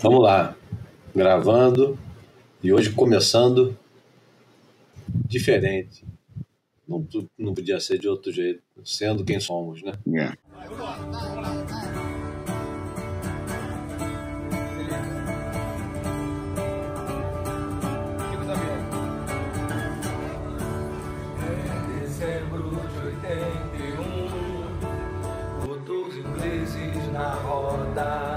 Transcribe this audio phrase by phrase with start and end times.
[0.00, 0.54] Vamos lá,
[1.14, 1.98] gravando
[2.62, 3.76] e hoje começando
[5.08, 6.04] diferente.
[6.86, 7.06] Não,
[7.38, 9.92] não podia ser de outro jeito, sendo quem somos, né?
[10.06, 10.36] Yeah.
[27.16, 28.35] na roda.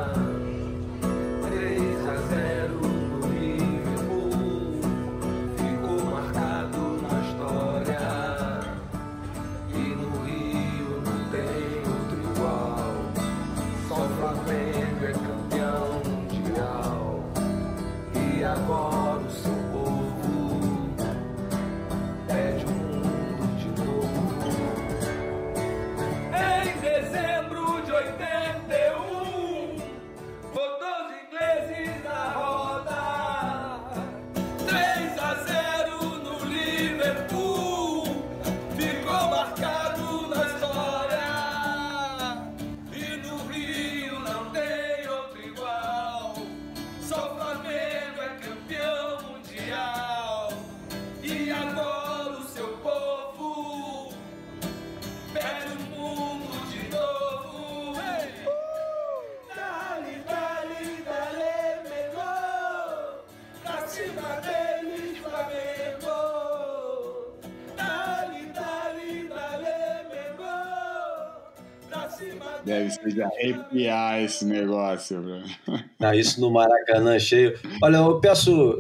[76.00, 77.60] Ah, isso no Maracanã cheio.
[77.82, 78.80] Olha, eu peço,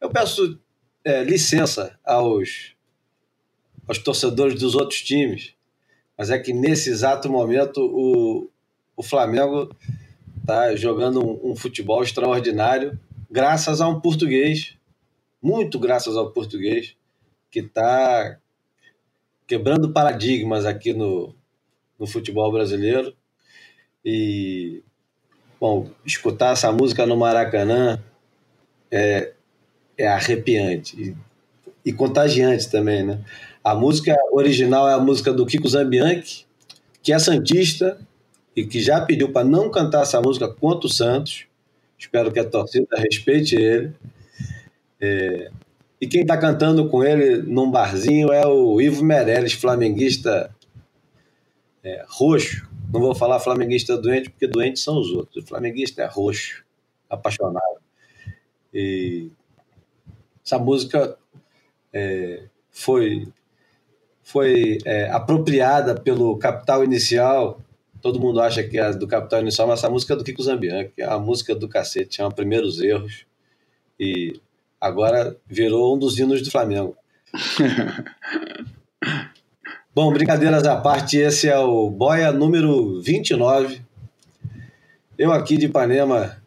[0.00, 0.58] eu peço
[1.04, 2.74] é, licença aos,
[3.86, 5.54] aos torcedores dos outros times,
[6.16, 8.50] mas é que nesse exato momento o,
[8.96, 9.74] o Flamengo
[10.40, 12.98] está jogando um, um futebol extraordinário,
[13.30, 14.76] graças a um português,
[15.40, 16.96] muito graças ao português,
[17.50, 18.38] que está
[19.46, 21.34] quebrando paradigmas aqui no,
[21.98, 23.16] no futebol brasileiro.
[24.04, 24.82] E
[25.60, 28.00] Bom, escutar essa música no Maracanã
[28.90, 29.32] é,
[29.96, 31.16] é arrepiante e,
[31.84, 33.20] e contagiante também, né?
[33.62, 36.46] A música original é a música do Kiko Zambianchi,
[37.02, 37.98] que é santista
[38.54, 41.46] e que já pediu para não cantar essa música contra o Santos.
[41.98, 43.92] Espero que a torcida respeite ele.
[45.00, 45.50] É,
[46.00, 50.54] e quem está cantando com ele num barzinho é o Ivo Meirelles, flamenguista
[51.82, 52.67] é, roxo.
[52.92, 55.44] Não vou falar flamenguista doente, porque doentes são os outros.
[55.44, 56.64] O flamenguista é roxo,
[57.08, 57.80] apaixonado.
[58.72, 59.30] E
[60.44, 61.18] essa música
[61.92, 63.28] é, foi,
[64.22, 67.60] foi é, apropriada pelo Capital Inicial.
[68.00, 70.92] Todo mundo acha que é do Capital Inicial, mas essa música é do Kiko Zambianchi,
[70.94, 73.26] que é a música do cacete, chama Primeiros Erros.
[74.00, 74.40] E
[74.80, 76.96] agora virou um dos hinos do Flamengo.
[80.00, 83.80] Bom, brincadeiras à parte, esse é o Boia número 29.
[85.18, 86.40] Eu aqui de Ipanema,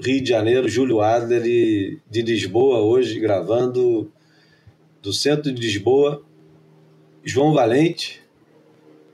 [0.00, 4.12] Rio de Janeiro, Júlio Adler, e de Lisboa hoje, gravando
[5.02, 6.24] do centro de Lisboa,
[7.24, 8.22] João Valente.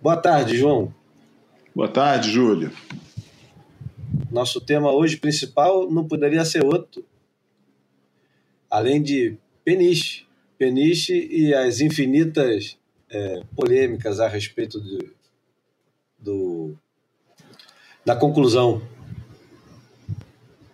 [0.03, 0.95] Boa tarde, João.
[1.75, 2.71] Boa tarde, Júlio.
[4.31, 7.03] Nosso tema hoje principal não poderia ser outro,
[8.71, 10.27] além de Peniche.
[10.59, 12.77] Peniche e as infinitas
[13.15, 15.15] é, polêmicas a respeito do,
[16.19, 16.79] do-
[18.05, 18.83] da conclusão.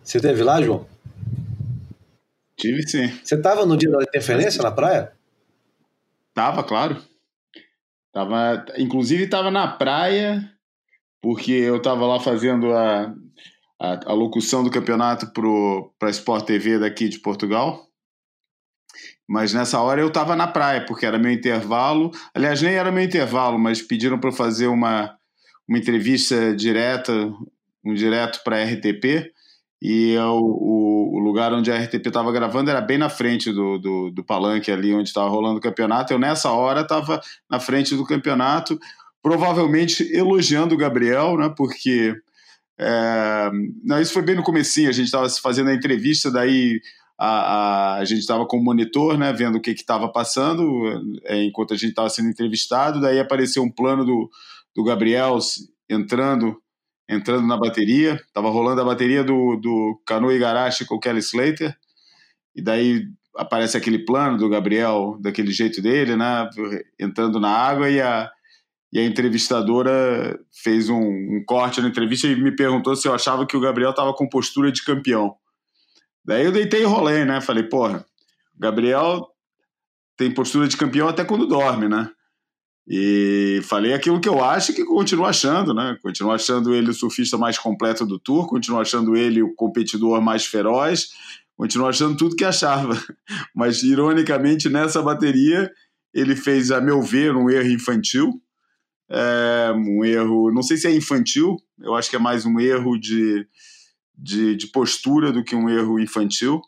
[0.03, 0.87] Você esteve lá, João?
[2.57, 3.09] Tive sim.
[3.23, 5.13] Você estava no dia da interferência na praia?
[6.35, 7.03] Tava, claro.
[8.13, 10.51] Tava, inclusive estava na praia,
[11.21, 13.15] porque eu estava lá fazendo a,
[13.79, 15.31] a, a locução do campeonato
[15.99, 17.87] para a Sport TV daqui de Portugal.
[19.29, 22.11] Mas nessa hora eu estava na praia, porque era meu intervalo.
[22.35, 25.15] Aliás, nem era meu intervalo, mas pediram para eu fazer uma,
[25.69, 27.13] uma entrevista direta,
[27.85, 29.31] um direto para a RTP.
[29.83, 33.79] E eu- o, o lugar onde a RTP estava gravando era bem na frente do,
[33.79, 36.13] do, do palanque ali onde estava rolando o campeonato.
[36.13, 38.79] Eu, nessa hora, estava na frente do campeonato,
[39.23, 41.53] provavelmente elogiando o Gabriel, né?
[41.57, 42.15] Porque.
[42.79, 43.51] é,
[43.85, 46.81] não, isso foi bem no comecinho, a gente estava fazendo a entrevista, daí
[47.23, 50.65] a, a, a gente estava com o monitor, né, vendo o que estava passando,
[51.25, 54.31] é, enquanto a gente estava sendo entrevistado, daí apareceu um plano do,
[54.75, 55.39] do Gabriel
[55.89, 56.57] entrando
[57.07, 61.77] entrando na bateria, estava rolando a bateria do, do Cano Igarashi com o Kelly Slater,
[62.55, 63.03] e daí
[63.37, 66.49] aparece aquele plano do Gabriel, daquele jeito dele, né,
[66.99, 68.31] entrando na água, e a,
[68.93, 73.45] e a entrevistadora fez um, um, corte na entrevista e me perguntou se eu achava
[73.45, 75.35] que o Gabriel estava com postura de campeão.
[76.25, 77.41] Daí eu deitei e rolei, né?
[77.41, 78.05] Falei, porra,
[78.57, 79.27] o Gabriel
[80.17, 82.11] tem postura de campeão até quando dorme, né?
[82.87, 85.97] E falei aquilo que eu acho e que continuo achando, né?
[86.03, 90.45] Continuo achando ele o surfista mais completo do tour, continuo achando ele o competidor mais
[90.45, 91.11] feroz,
[91.57, 92.95] continuo achando tudo que achava.
[93.55, 95.71] Mas, ironicamente, nessa bateria,
[96.13, 98.43] ele fez, a meu ver, um erro infantil.
[99.09, 102.97] É, um erro, não sei se é infantil, eu acho que é mais um erro
[102.97, 103.45] de,
[104.21, 106.61] de, de postura do que um erro infantil.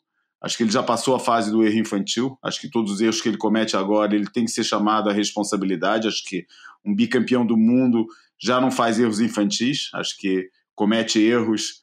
[0.42, 2.36] Acho que ele já passou a fase do erro infantil.
[2.42, 5.12] Acho que todos os erros que ele comete agora, ele tem que ser chamado à
[5.12, 6.08] responsabilidade.
[6.08, 6.46] Acho que
[6.84, 8.06] um bicampeão do mundo
[8.40, 9.88] já não faz erros infantis.
[9.94, 11.82] Acho que comete erros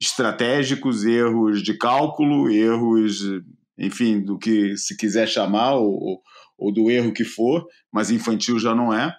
[0.00, 3.20] estratégicos, erros de cálculo, erros,
[3.78, 6.20] enfim, do que se quiser chamar, ou,
[6.58, 9.16] ou do erro que for, mas infantil já não é.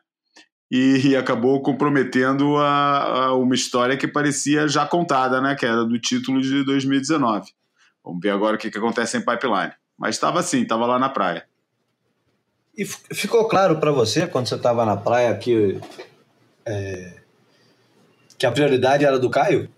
[0.70, 5.56] E, acabou comprometendo a, a uma história que parecia já contada, né?
[5.56, 7.52] Que era do título de 2019.
[8.04, 9.72] Vamos ver agora o que, que acontece em pipeline.
[9.98, 11.46] Mas estava assim, estava lá na praia.
[12.78, 15.80] E ficou claro para você, quando você estava na praia, que,
[16.66, 17.14] é,
[18.38, 19.70] que a prioridade era do Caio?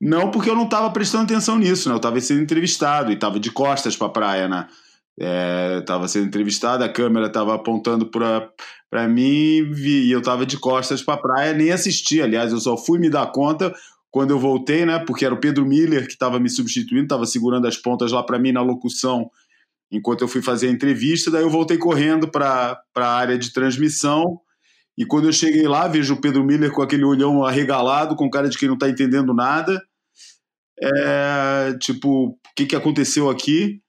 [0.00, 1.94] Não, porque eu não estava prestando atenção nisso, né?
[1.94, 4.68] Eu estava sendo entrevistado e estava de costas para a praia, né?
[5.16, 11.02] Estava é, sendo entrevistado, a câmera estava apontando para mim e eu estava de costas
[11.02, 12.20] para a praia, nem assisti.
[12.20, 13.72] Aliás, eu só fui me dar conta
[14.10, 14.98] quando eu voltei, né?
[14.98, 18.38] Porque era o Pedro Miller que estava me substituindo, estava segurando as pontas lá para
[18.38, 19.30] mim na locução,
[19.90, 21.30] enquanto eu fui fazer a entrevista.
[21.30, 24.40] Daí eu voltei correndo para a área de transmissão.
[24.96, 28.48] E quando eu cheguei lá, vejo o Pedro Miller com aquele olhão arregalado, com cara
[28.48, 29.80] de quem não está entendendo nada.
[30.80, 33.80] É, tipo, o que, que aconteceu aqui?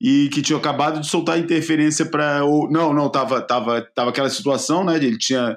[0.00, 2.40] E que tinha acabado de soltar interferência para.
[2.70, 4.96] Não, não, tava, tava, tava aquela situação, né?
[4.96, 5.56] Ele tinha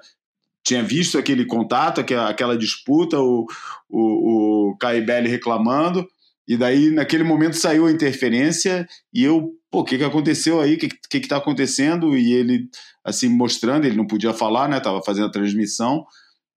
[0.63, 3.45] tinha visto aquele contato, aquela disputa, o,
[3.89, 6.07] o, o Caibelli reclamando,
[6.47, 10.75] e daí naquele momento saiu a interferência e eu, pô, o que, que aconteceu aí?
[10.75, 12.17] O que, que que tá acontecendo?
[12.17, 12.69] E ele,
[13.03, 14.79] assim, mostrando, ele não podia falar, né?
[14.79, 16.05] Tava fazendo a transmissão,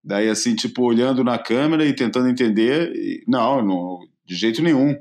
[0.02, 4.94] daí assim, tipo, olhando na câmera e tentando entender, e, não, não, de jeito nenhum.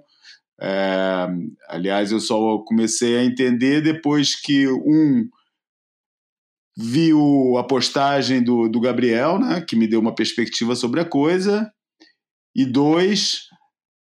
[0.62, 1.28] É,
[1.68, 5.28] aliás, eu só comecei a entender depois que um
[6.76, 11.72] viu a postagem do, do Gabriel, né, que me deu uma perspectiva sobre a coisa,
[12.56, 13.48] e dois,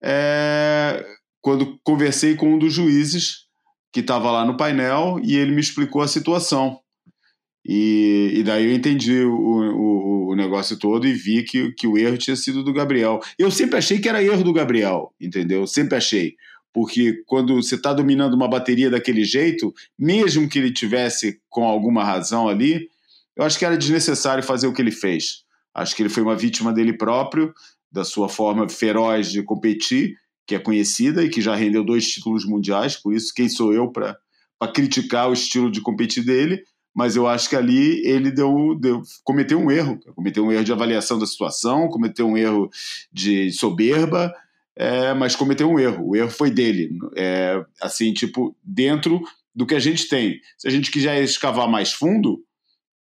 [0.04, 1.04] é,
[1.42, 3.48] quando conversei com um dos juízes
[3.92, 6.80] que estava lá no painel e ele me explicou a situação.
[7.66, 11.98] E, e daí eu entendi o, o, o, negócio todo e vi que, que o
[11.98, 13.22] erro tinha sido do Gabriel.
[13.40, 15.66] Eu sempre achei que era erro do Gabriel, entendeu?
[15.66, 16.36] Sempre achei
[16.74, 22.04] porque quando você está dominando uma bateria daquele jeito, mesmo que ele tivesse com alguma
[22.04, 22.90] razão ali,
[23.36, 25.44] eu acho que era desnecessário fazer o que ele fez.
[25.74, 27.54] Acho que ele foi uma vítima dele próprio,
[27.92, 30.16] da sua forma feroz de competir,
[30.48, 33.92] que é conhecida e que já rendeu dois títulos mundiais, por isso quem sou eu
[33.92, 34.18] para
[34.74, 36.64] criticar o estilo de competir dele,
[36.94, 40.72] mas eu acho que ali ele deu, deu, cometeu um erro, cometeu um erro de
[40.72, 42.70] avaliação da situação, cometeu um erro
[43.12, 44.34] de soberba,
[44.76, 46.10] é, mas cometeu um erro.
[46.10, 46.90] O erro foi dele.
[47.16, 49.22] É, assim, tipo, dentro
[49.56, 50.40] do que a gente tem.
[50.58, 52.44] Se a gente quiser escavar mais fundo,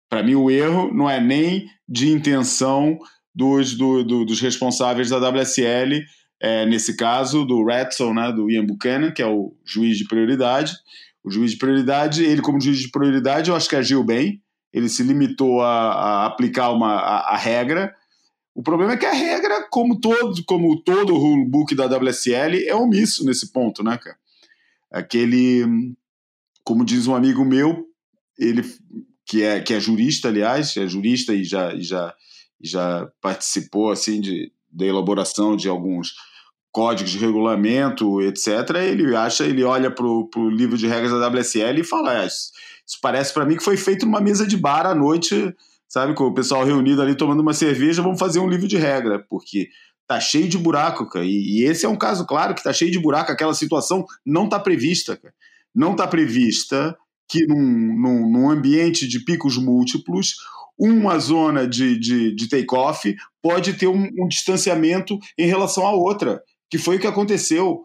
[0.09, 2.97] para mim o erro não é nem de intenção
[3.33, 6.03] dos, do, do, dos responsáveis da WSL,
[6.39, 10.73] é, nesse caso do Ratzel, né, do Ian Buchanan, que é o juiz de prioridade.
[11.27, 14.41] O juiz de prioridade, ele como juiz de prioridade, eu acho que agiu bem.
[14.71, 17.93] Ele se limitou a, a aplicar uma, a, a regra,
[18.57, 22.73] o problema é que a regra, como todo, como todo o rulebook da WSL, é
[22.73, 24.17] omisso nesse ponto, né, cara?
[24.89, 25.93] Aquele,
[26.63, 27.85] como diz um amigo meu,
[28.35, 28.63] ele
[29.23, 32.15] que é, que é jurista, aliás, é jurista e já, já,
[32.59, 36.15] já participou assim de, da elaboração de alguns
[36.77, 38.75] códigos de regulamento, etc.
[38.75, 42.51] Ele acha, ele olha para o livro de regras da WSL e fala: é, isso,
[43.01, 45.55] parece para mim que foi feito numa mesa de bar à noite
[45.89, 46.13] sabe?
[46.13, 49.69] Com o pessoal reunido ali tomando uma cerveja, vamos fazer um livro de regra, porque
[50.05, 51.25] tá cheio de buraco, cara.
[51.25, 54.47] E, e esse é um caso claro que tá cheio de buraco, aquela situação não
[54.47, 55.33] tá prevista, cara.
[55.73, 56.95] Não tá prevista
[57.27, 60.35] que num, num, num ambiente de picos múltiplos,
[60.77, 66.43] uma zona de, de, de take-off pode ter um, um distanciamento em relação à outra,
[66.69, 67.81] que foi o que aconteceu.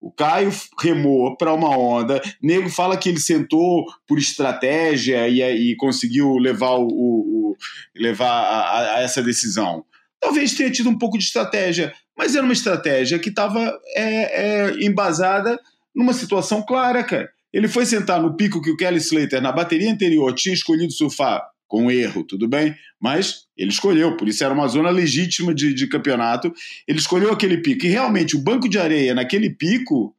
[0.00, 2.20] O Caio remou para uma onda.
[2.42, 7.56] Nego fala que ele sentou por estratégia e, e conseguiu levar, o, o
[7.94, 9.84] levar a, a, essa decisão.
[10.18, 14.84] Talvez tenha tido um pouco de estratégia, mas era uma estratégia que estava é, é,
[14.84, 15.58] embasada
[15.94, 17.28] numa situação clara, cara.
[17.52, 21.42] Ele foi sentar no pico que o Kelly Slater, na bateria anterior, tinha escolhido surfar
[21.70, 22.74] com erro, tudo bem?
[23.00, 26.52] Mas ele escolheu, por isso era uma zona legítima de, de campeonato.
[26.86, 27.86] Ele escolheu aquele pico.
[27.86, 30.12] E realmente, o banco de areia naquele pico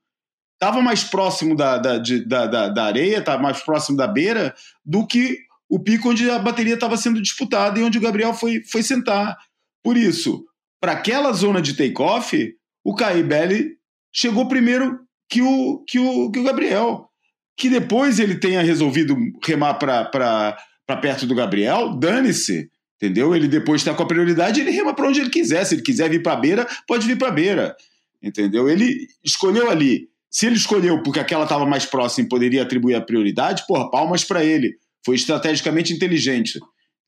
[0.54, 4.56] estava mais próximo da, da, de, da, da, da areia, estava mais próximo da beira,
[4.86, 5.40] do que
[5.70, 9.38] o pico onde a bateria estava sendo disputada e onde o Gabriel foi, foi sentar.
[9.84, 10.46] Por isso,
[10.80, 13.72] para aquela zona de take-off, o Caibelli
[14.14, 17.10] chegou primeiro que o, que, o, que o Gabriel.
[17.58, 20.58] Que depois ele tenha resolvido remar para
[20.98, 22.70] perto do Gabriel, dane-se.
[23.02, 23.36] Entendeu?
[23.36, 25.66] Ele depois está com a prioridade, ele rema para onde ele quiser.
[25.66, 27.76] Se ele quiser vir para a beira, pode vir para a beira.
[28.22, 28.70] Entendeu?
[28.70, 30.08] Ele escolheu ali.
[30.30, 34.24] Se ele escolheu porque aquela estava mais próxima e poderia atribuir a prioridade, porra, palmas
[34.24, 34.76] para ele.
[35.04, 36.60] Foi estrategicamente inteligente.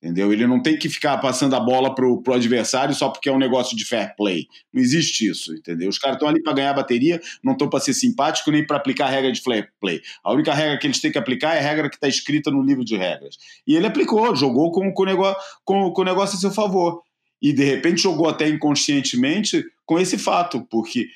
[0.03, 0.33] Entendeu?
[0.33, 3.37] Ele não tem que ficar passando a bola pro, pro adversário só porque é um
[3.37, 4.47] negócio de fair play.
[4.73, 5.87] Não existe isso, entendeu?
[5.87, 9.05] Os caras estão ali para ganhar bateria, não estão para ser simpático nem para aplicar
[9.05, 10.01] a regra de fair play.
[10.21, 12.61] A única regra que eles têm que aplicar é a regra que está escrita no
[12.61, 13.37] livro de regras.
[13.65, 17.01] E ele aplicou, jogou com, com, o negócio, com, com o negócio a seu favor.
[17.41, 21.07] E de repente jogou até inconscientemente com esse fato, porque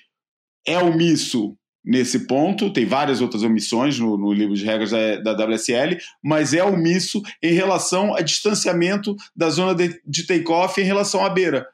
[0.66, 5.46] é omisso nesse ponto, tem várias outras omissões no, no livro de regras da, da,
[5.46, 11.26] WSL, mas é omisso em relação a distanciamento da zona de, de take-off em relação
[11.26, 11.66] à beira,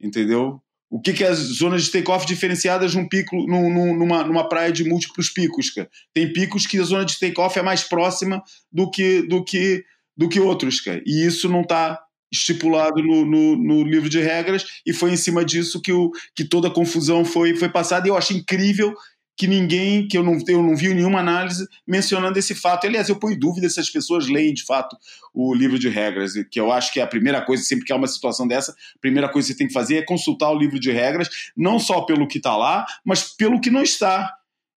[0.00, 0.60] entendeu?
[0.90, 4.48] O que, que é as zonas de take-off diferenciadas num pico, num, num, numa, numa
[4.48, 5.88] praia de múltiplos picos, cara?
[6.12, 9.84] Tem picos que a zona de take-off é mais próxima do que, do que,
[10.16, 11.00] do que outros, cara.
[11.06, 12.00] E isso não está
[12.32, 16.44] estipulado no, no, no, livro de regras e foi em cima disso que, o, que
[16.44, 18.08] toda a confusão foi, foi passada.
[18.08, 18.94] E eu acho incrível
[19.36, 22.86] que ninguém, que eu não, eu não vi nenhuma análise mencionando esse fato.
[22.86, 24.96] Aliás, eu ponho dúvida se as pessoas leem de fato
[25.34, 27.96] o livro de regras, que eu acho que é a primeira coisa, sempre que há
[27.96, 30.78] uma situação dessa, a primeira coisa que você tem que fazer é consultar o livro
[30.78, 34.30] de regras, não só pelo que está lá, mas pelo que não está.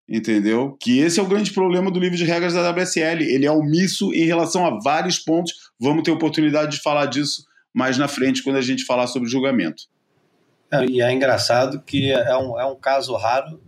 [0.07, 0.77] Entendeu?
[0.79, 3.23] Que esse é o grande problema do livro de regras da WSL.
[3.23, 5.55] Ele é omisso em relação a vários pontos.
[5.81, 7.43] Vamos ter oportunidade de falar disso
[7.73, 9.85] mais na frente, quando a gente falar sobre julgamento.
[10.71, 13.61] É, e é engraçado que é um, é um caso raro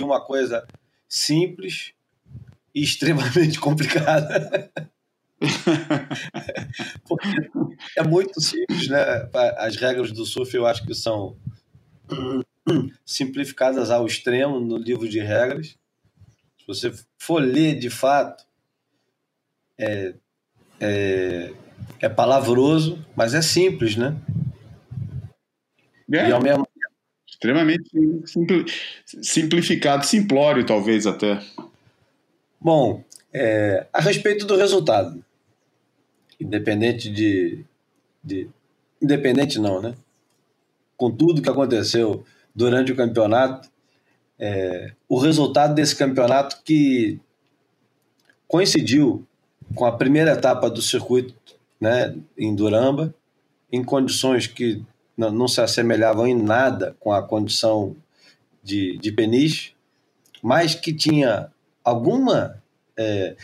[0.00, 0.66] de uma coisa
[1.06, 1.92] simples
[2.74, 4.70] e extremamente complicada.
[7.96, 9.28] é muito simples, né?
[9.58, 11.36] As regras do surf eu acho que são
[13.04, 15.76] simplificadas ao extremo no livro de regras.
[16.58, 18.46] Se você for ler de fato,
[19.78, 20.14] é,
[20.80, 21.52] é,
[22.00, 24.16] é palavroso, mas é simples, né?
[26.10, 26.28] É.
[26.28, 26.66] E ao mesmo
[27.40, 27.90] extremamente
[29.22, 31.40] simplificado, simplório, talvez até.
[32.60, 35.24] Bom, é, a respeito do resultado,
[36.38, 37.64] independente de,
[38.22, 38.46] de.
[39.00, 39.94] Independente não, né?
[40.98, 42.22] Com tudo que aconteceu
[42.54, 43.70] durante o campeonato,
[44.38, 47.18] é, o resultado desse campeonato que
[48.46, 49.26] coincidiu
[49.74, 51.34] com a primeira etapa do circuito
[51.80, 53.14] né, em Duramba,
[53.72, 54.84] em condições que
[55.16, 57.96] não, não se assemelhavam em nada com a condição
[58.62, 59.74] de, de Peniche,
[60.42, 61.50] mas que tinha
[61.84, 62.62] alguma
[62.96, 63.36] é,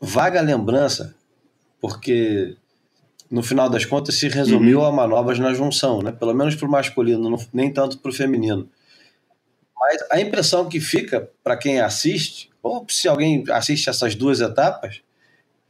[0.00, 1.14] vaga lembrança,
[1.80, 2.56] porque
[3.30, 4.86] no final das contas se resumiu uhum.
[4.86, 6.10] a manobras na junção, né?
[6.10, 8.68] pelo menos para o masculino, não, nem tanto para o feminino.
[9.78, 15.00] Mas a impressão que fica para quem assiste, ou se alguém assiste essas duas etapas,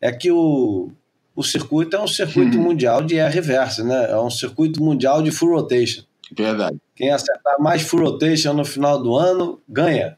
[0.01, 0.91] é que o,
[1.35, 2.63] o circuito é um circuito hum.
[2.63, 4.11] mundial de air reverse, né?
[4.11, 6.03] É um circuito mundial de full rotation.
[6.37, 6.79] Verdade.
[6.95, 10.17] Quem acertar mais full rotation no final do ano ganha.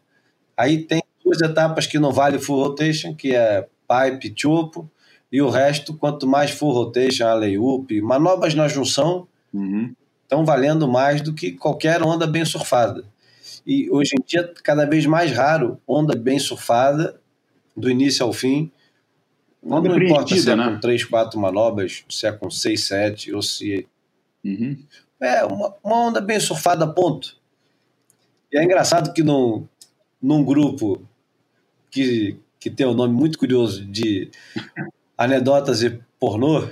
[0.56, 4.90] Aí tem duas etapas que não vale full rotation, que é pipe, chopo,
[5.30, 9.26] e o resto, quanto mais full rotation, alley-oop, manobras na junção,
[10.22, 10.44] estão uhum.
[10.44, 13.04] valendo mais do que qualquer onda bem surfada.
[13.66, 17.18] E hoje em dia, cada vez mais raro onda bem surfada,
[17.74, 18.70] do início ao fim,
[19.62, 20.70] não, não importa se é né?
[20.70, 23.86] com 3, 4 manobras, se é com 6, 7 ou se.
[24.44, 24.76] Uhum.
[25.20, 27.36] É uma, uma onda bem surfada, ponto.
[28.52, 29.66] E é engraçado que num,
[30.20, 31.00] num grupo
[31.90, 34.30] que, que tem um nome muito curioso de
[35.16, 36.66] anedotas e pornô,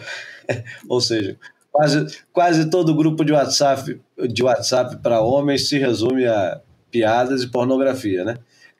[0.88, 1.38] ou seja,
[1.70, 7.48] quase, quase todo grupo de WhatsApp de WhatsApp para homens se resume a piadas e
[7.48, 8.36] pornografia, né?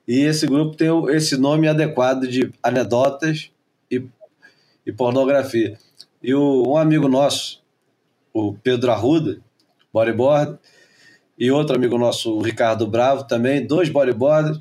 [0.07, 3.53] E esse grupo tem esse nome adequado de anedotas
[3.91, 4.07] e,
[4.87, 5.79] e pornografia.
[6.23, 7.63] E o, um amigo nosso,
[8.33, 9.39] o Pedro Arruda,
[9.93, 10.59] bodyboard,
[11.39, 14.61] e outro amigo nosso, o Ricardo Bravo, também, dois bodyboarders,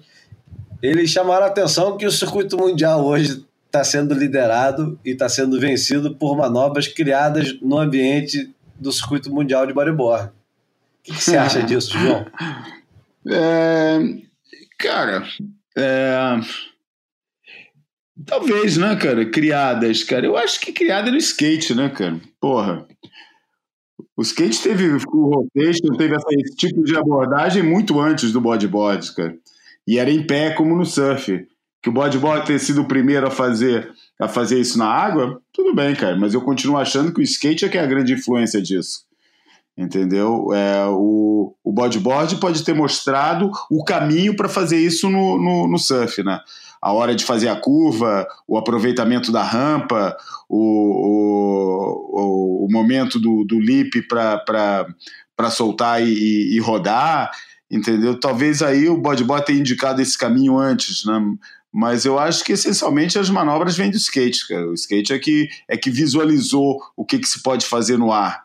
[0.82, 5.60] eles chamaram a atenção que o circuito mundial hoje está sendo liderado e está sendo
[5.60, 10.30] vencido por manobras criadas no ambiente do circuito mundial de bodyboard.
[10.30, 10.32] O
[11.04, 12.26] que, que você acha disso, João?
[13.28, 14.00] É,
[14.78, 15.24] cara,
[15.78, 16.40] é,
[18.26, 19.26] Talvez, né, cara?
[19.26, 20.26] Criadas, cara.
[20.26, 22.20] Eu acho que criada no skate, né, cara?
[22.40, 22.86] Porra.
[24.16, 29.36] O skate teve o rotation, teve esse tipo de abordagem muito antes do bodyboard, cara.
[29.88, 31.48] E era em pé como no surf.
[31.82, 35.74] Que o bodyboard ter sido o primeiro a fazer, a fazer isso na água, tudo
[35.74, 36.18] bem, cara.
[36.18, 39.06] Mas eu continuo achando que o skate é que é a grande influência disso.
[39.78, 40.50] Entendeu?
[40.54, 45.78] É, o, o bodyboard pode ter mostrado o caminho para fazer isso no, no, no
[45.78, 46.42] surf, né?
[46.82, 50.16] A hora de fazer a curva, o aproveitamento da rampa,
[50.48, 50.60] o,
[52.14, 57.32] o, o momento do, do leap para soltar e, e, rodar,
[57.70, 58.20] entendeu?
[58.20, 61.20] Talvez aí o bodyboard tenha indicado esse caminho antes, né?
[61.72, 64.68] Mas eu acho que essencialmente as manobras vêm do skate, cara.
[64.68, 68.44] O skate é que, é que visualizou o que, que se pode fazer no ar.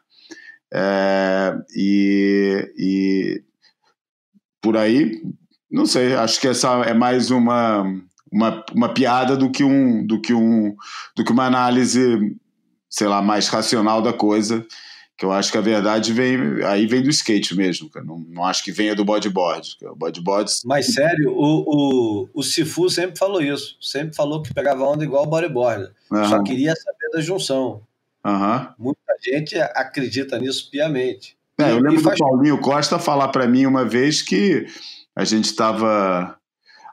[0.73, 3.43] É, e, e
[4.61, 5.23] por aí,
[5.71, 7.85] não sei, acho que essa é mais uma
[8.35, 10.75] uma, uma piada do que um do que um
[11.17, 12.37] do que uma análise
[12.91, 14.67] sei lá mais racional da coisa
[15.17, 18.05] que eu acho que a verdade vem aí vem do skate mesmo cara.
[18.05, 22.91] Não, não acho que venha do bodyboard o bodyboard mas sério o, o, o Sifu
[22.91, 26.29] sempre falou isso sempre falou que pegava onda igual o bodyboard uhum.
[26.29, 27.83] só queria saber da junção
[28.27, 28.67] uhum.
[28.77, 32.19] muita gente acredita nisso piamente é, eu lembro faz...
[32.19, 34.67] do Paulinho Costa falar para mim uma vez que
[35.15, 36.37] a gente estava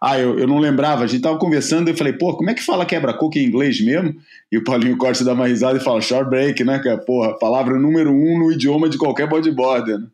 [0.01, 1.03] ah, eu, eu não lembrava.
[1.03, 3.79] A gente tava conversando e eu falei, pô, como é que fala quebra-coco em inglês
[3.79, 4.15] mesmo?
[4.51, 6.98] E o Paulinho Costa dá uma risada e fala short break, né, cara?
[6.98, 10.08] Porra, palavra número um no idioma de qualquer bodyboarder, né?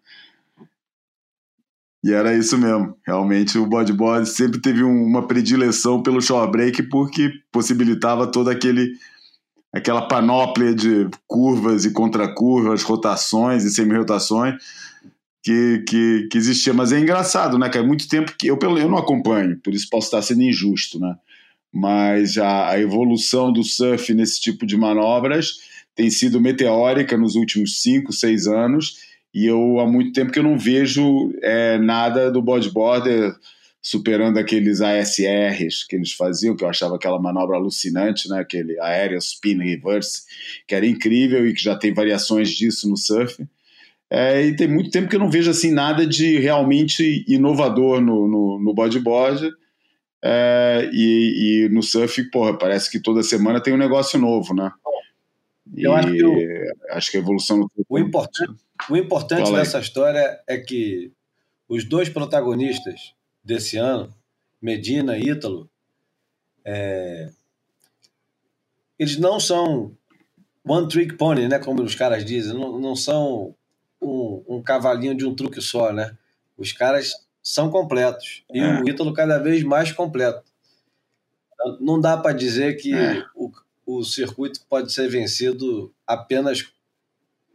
[2.03, 2.96] E era isso mesmo.
[3.06, 8.91] Realmente o bodyboard sempre teve um, uma predileção pelo short break porque possibilitava toda aquele
[9.74, 14.56] aquela panóplia de curvas e contracurvas, rotações e semi-rotações
[15.48, 16.74] que, que, que, existia.
[16.74, 17.86] Mas é engraçado, né, cara?
[17.86, 21.16] É muito tempo que eu, eu não acompanho, por isso posso estar sendo injusto, né?
[21.72, 25.60] Mas a, a evolução do surf nesse tipo de manobras
[25.96, 28.98] tem sido meteórica nos últimos 5, 6 anos.
[29.34, 33.34] E eu há muito tempo que eu não vejo é, nada do bodyboarder
[33.82, 38.40] superando aqueles ASRs que eles faziam, que eu achava aquela manobra alucinante, né?
[38.40, 40.24] aquele aéreo spin reverse,
[40.68, 43.48] que era incrível e que já tem variações disso no surf.
[44.09, 48.27] É, e tem muito tempo que eu não vejo assim nada de realmente inovador no,
[48.27, 49.51] no, no bodyboard.
[50.24, 54.72] É, e, e, no surf, porra, parece que toda semana tem um negócio novo, né?
[55.75, 56.35] Eu acho que, o,
[56.91, 57.70] acho que a evolução.
[57.89, 61.11] O importante, o importante dessa história é que
[61.67, 64.13] os dois protagonistas desse ano,
[64.61, 65.70] Medina e Ítalo,
[66.63, 67.29] é,
[68.98, 69.91] eles não são
[70.65, 71.59] one trick pony, né?
[71.59, 73.55] Como os caras dizem, não, não são
[74.01, 76.18] um, um cavalinho de um truque só, né?
[76.57, 78.44] Os caras são completos.
[78.51, 78.81] E é.
[78.81, 80.44] o Ítalo cada vez mais completo.
[81.79, 83.24] Não dá para dizer que é.
[83.36, 83.51] o,
[83.86, 86.72] o circuito pode ser vencido apenas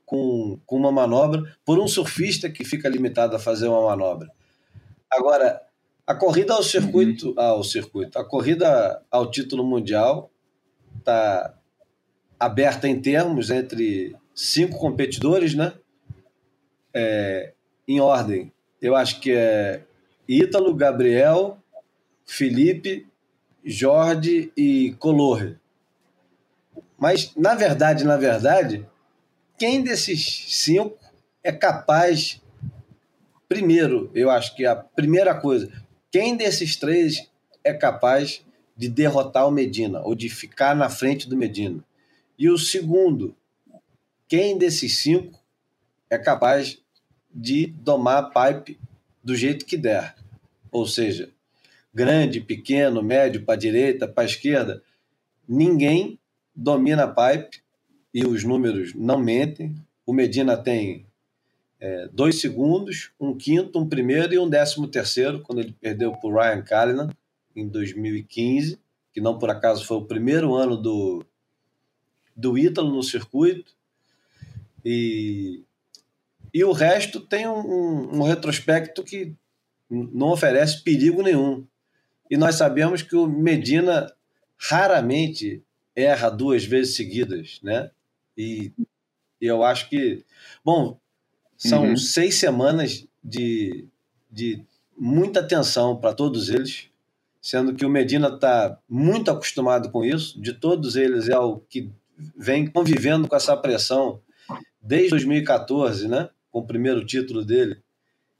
[0.05, 4.31] com, com uma manobra por um surfista que fica limitado a fazer uma manobra.
[5.11, 5.63] Agora,
[6.07, 7.41] a corrida ao circuito, uhum.
[7.41, 10.31] ao circuito, a corrida ao título mundial
[10.99, 11.55] está
[12.39, 15.73] aberta em termos entre cinco competidores, né?
[16.95, 17.53] É,
[17.87, 18.53] em ordem.
[18.81, 19.83] Eu acho que é
[20.29, 21.59] Ítalo, Gabriel,
[22.25, 23.07] Felipe,
[23.65, 25.57] Jorge e Colorre.
[26.99, 28.87] Mas, na verdade, na verdade,
[29.59, 30.99] quem desses cinco
[31.43, 32.41] é capaz.
[33.49, 35.71] Primeiro, eu acho que a primeira coisa,
[36.11, 37.31] quem desses três
[37.63, 38.45] é capaz
[38.77, 41.85] de derrotar o Medina ou de ficar na frente do Medina?
[42.39, 43.37] E o segundo,
[44.27, 45.39] quem desses cinco
[46.09, 46.82] é capaz
[47.35, 48.79] de domar a pipe
[49.23, 50.15] do jeito que der.
[50.71, 51.31] Ou seja,
[51.93, 54.83] grande, pequeno, médio, para a direita, para a esquerda,
[55.49, 56.19] ninguém
[56.55, 57.63] domina a pipe
[58.13, 59.75] e os números não mentem.
[60.05, 61.07] O Medina tem
[61.81, 66.31] é, dois segundos, um quinto, um primeiro e um décimo terceiro, quando ele perdeu para
[66.31, 67.11] o Ryan Callanan
[67.55, 68.79] em 2015,
[69.13, 71.25] que não por acaso foi o primeiro ano do,
[72.37, 73.75] do Ítalo no circuito.
[74.85, 75.63] E
[76.53, 79.35] e o resto tem um, um, retrospecto que
[79.89, 81.67] não oferece perigo nenhum.
[82.31, 84.13] E nós sabemos que o Medina
[84.59, 85.63] raramente
[85.97, 87.91] erra duas vezes seguidas, né?
[88.37, 88.73] E,
[89.41, 90.25] eu acho que,
[90.65, 91.01] bom,
[91.57, 91.97] são uhum.
[91.97, 93.89] seis semanas de,
[94.31, 94.65] de
[94.97, 96.89] muita tensão para todos eles,
[97.41, 100.41] sendo que o Medina está muito acostumado com isso.
[100.41, 101.91] De todos eles é o que
[102.37, 104.21] vem convivendo com essa pressão
[104.81, 106.29] desde 2014, né?
[106.53, 107.83] Com o primeiro título dele.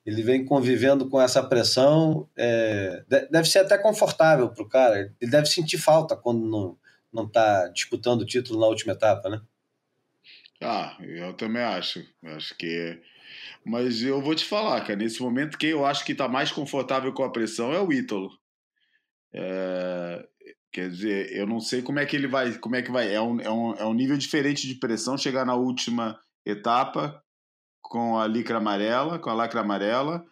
[0.07, 2.29] ele vem convivendo com essa pressão.
[2.37, 5.13] É, deve ser até confortável para o cara.
[5.21, 6.79] Ele deve sentir falta quando não
[7.13, 9.41] não está disputando o título na última etapa, né?
[10.63, 12.03] Ah, eu também acho.
[12.25, 12.99] Acho que.
[13.65, 17.13] Mas eu vou te falar, cara, nesse momento quem eu acho que está mais confortável
[17.13, 18.31] com a pressão é o Ítalo.
[19.33, 20.27] É...
[20.73, 22.57] Quer dizer, eu não sei como é que ele vai.
[22.59, 23.13] Como é que vai.
[23.15, 27.22] É um, é, um, é um nível diferente de pressão chegar na última etapa
[27.93, 30.25] com a licra amarela, com a lacra amarela,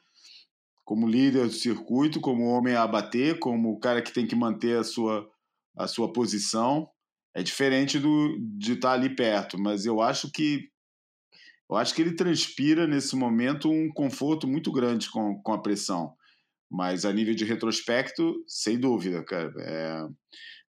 [0.82, 4.78] como líder do circuito, como homem a bater, como o cara que tem que manter
[4.78, 5.28] a sua,
[5.76, 6.88] a sua posição.
[7.36, 10.70] É diferente do, de estar ali perto, mas eu acho que
[11.68, 16.14] eu acho que ele transpira nesse momento um conforto muito grande com, com a pressão.
[16.68, 19.52] Mas a nível de retrospecto, sem dúvida, cara.
[19.58, 20.08] É,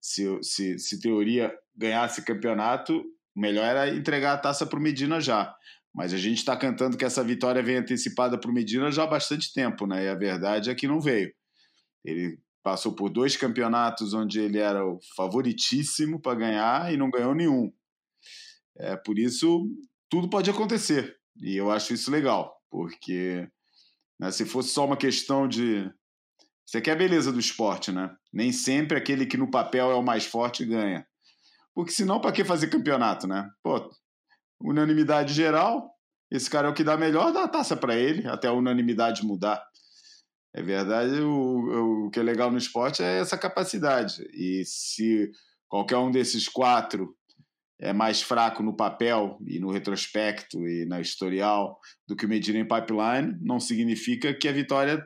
[0.01, 5.55] se, se, se teoria ganhasse campeonato, melhor era entregar a taça para o Medina já.
[5.95, 9.07] Mas a gente está cantando que essa vitória vem antecipada para o Medina já há
[9.07, 10.05] bastante tempo, né?
[10.05, 11.33] E a verdade é que não veio.
[12.05, 17.35] Ele passou por dois campeonatos onde ele era o favoritíssimo para ganhar e não ganhou
[17.35, 17.73] nenhum.
[18.79, 19.69] É por isso
[20.09, 23.49] tudo pode acontecer e eu acho isso legal, porque
[24.19, 25.91] né, se fosse só uma questão de
[26.71, 28.15] você quer a beleza do esporte, né?
[28.33, 31.05] Nem sempre aquele que no papel é o mais forte ganha.
[31.75, 33.51] Porque senão, para que fazer campeonato, né?
[33.61, 33.91] Pô,
[34.61, 35.91] unanimidade geral,
[36.31, 39.25] esse cara é o que dá melhor, dá a taça para ele, até a unanimidade
[39.25, 39.63] mudar.
[40.55, 44.23] É verdade, o, o que é legal no esporte é essa capacidade.
[44.33, 45.31] E se
[45.69, 47.17] qualquer um desses quatro
[47.81, 52.59] é mais fraco no papel e no retrospecto e na historial do que o Medina
[52.59, 55.03] em pipeline, não significa que a vitória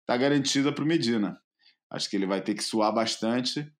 [0.00, 1.38] está garantida para o Medina.
[1.90, 3.70] Acho que ele vai ter que suar bastante.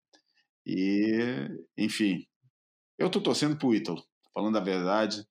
[0.64, 2.24] E, enfim,
[2.98, 4.02] eu estou torcendo para o Ítalo,
[4.36, 5.24] falando a verdade.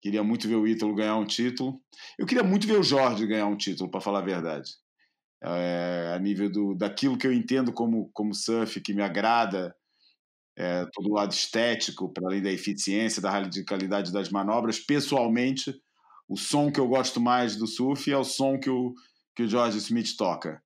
[0.00, 1.80] Queria muito ver o Ítalo ganhar um título.
[2.18, 4.72] Eu queria muito ver o Jorge ganhar um título, para falar a verdade
[5.42, 9.74] é, a nível do, daquilo que eu entendo como, como surf, que me agrada,
[10.56, 14.78] é, todo o lado estético, para além da eficiência, da radicalidade das manobras.
[14.78, 15.74] Pessoalmente,
[16.28, 18.94] o som que eu gosto mais do surf é o som que o,
[19.34, 20.62] que o George Smith toca.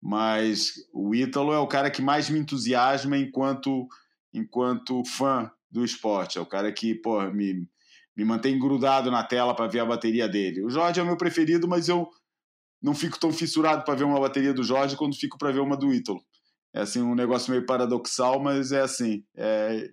[0.00, 3.88] Mas o Ítalo é o cara que mais me entusiasma enquanto,
[4.32, 6.38] enquanto fã do esporte.
[6.38, 7.68] É o cara que pô, me,
[8.16, 10.64] me mantém grudado na tela para ver a bateria dele.
[10.64, 12.08] O Jorge é o meu preferido, mas eu
[12.80, 15.76] não fico tão fissurado para ver uma bateria do Jorge quando fico para ver uma
[15.76, 16.24] do Ítalo.
[16.72, 19.24] É assim um negócio meio paradoxal, mas é assim.
[19.36, 19.90] É,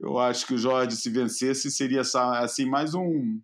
[0.00, 3.40] eu acho que o Jorge se vencesse seria assim mais um,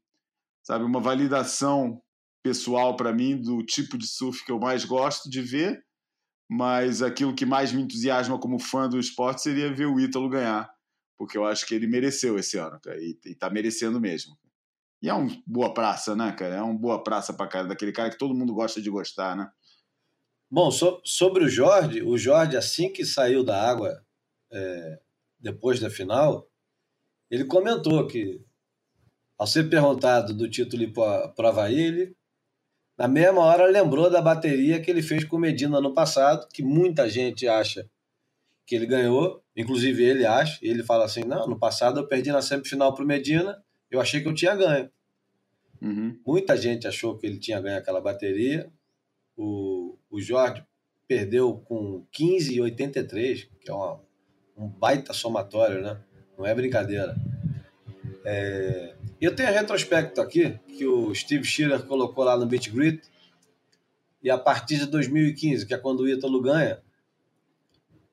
[0.62, 2.00] sabe, uma validação
[2.42, 5.82] pessoal para mim do tipo de surf que eu mais gosto de ver,
[6.48, 10.70] mas aquilo que mais me entusiasma como fã do esporte seria ver o Ítalo ganhar,
[11.16, 14.36] porque eu acho que ele mereceu esse ano, cara, e, está merecendo mesmo.
[15.02, 16.56] E é um boa praça, né, cara?
[16.56, 19.50] É um boa praça para cara, daquele cara que todo mundo gosta de gostar, né?
[20.50, 24.00] Bom, so, sobre o Jorge, o Jorge, assim que saiu da água,
[24.52, 24.98] é,
[25.38, 26.48] depois da final,
[27.30, 28.40] ele comentou que,
[29.38, 32.16] ao ser perguntado do título para o Havaí, ele,
[32.96, 36.62] na mesma hora, lembrou da bateria que ele fez com o Medina no passado, que
[36.62, 37.88] muita gente acha
[38.66, 42.42] que ele ganhou, inclusive ele acha, ele fala assim: não, no passado eu perdi na
[42.42, 44.90] semifinal para o Medina eu achei que eu tinha ganho.
[45.80, 46.18] Uhum.
[46.26, 48.70] Muita gente achou que ele tinha ganho aquela bateria.
[49.36, 50.64] O, o Jorge
[51.06, 54.00] perdeu com 15,83, que é uma,
[54.56, 56.00] um baita somatório, né?
[56.36, 57.14] Não é brincadeira.
[58.24, 58.94] É...
[59.20, 63.02] Eu tenho retrospecto aqui, que o Steve Schiller colocou lá no Beat Grit,
[64.22, 66.82] e a partir de 2015, que é quando o Ítalo ganha,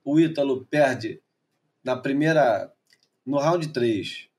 [0.04, 1.22] o Ítalo perde
[1.84, 2.72] na primeira,
[3.26, 4.30] no round 3,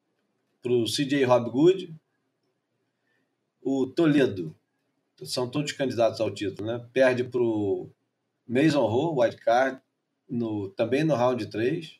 [0.62, 1.94] para o CJ Hobgood,
[3.62, 4.54] o Toledo,
[5.22, 6.86] são todos candidatos ao título, né?
[6.92, 7.90] Perde para o
[8.46, 9.80] Mason Ho, White Card,
[10.28, 11.98] no, também no round 3.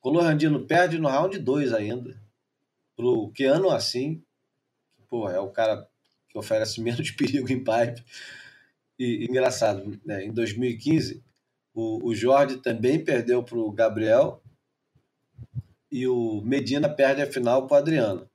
[0.00, 2.20] Colorandino perde no round 2 ainda.
[2.96, 4.22] Para o Keanu Assim,
[5.08, 5.88] que é o cara
[6.28, 8.04] que oferece menos perigo em pipe.
[8.98, 10.24] E engraçado, né?
[10.24, 11.24] em 2015,
[11.80, 14.42] o, o Jorge também perdeu para o Gabriel
[15.90, 18.30] e o Medina perde a final para o Adriano.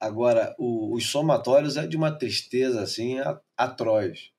[0.00, 3.16] Agora, o, os somatórios é de uma tristeza assim
[3.56, 4.30] atroz.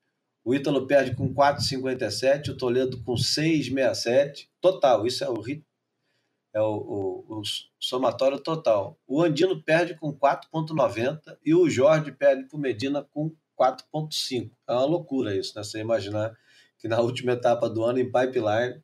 [0.44, 4.48] O Ítalo perde com 4,57, o Toledo com 6,67.
[4.60, 5.42] Total, isso é o,
[6.54, 7.42] é o, o, o
[7.78, 8.98] somatório total.
[9.06, 14.50] O Andino perde com 4,90 e o Jorge perde para o Medina com 4,5.
[14.66, 15.62] É uma loucura isso, né?
[15.62, 16.34] Você imaginar
[16.80, 18.82] que na última etapa do ano, em pipeline,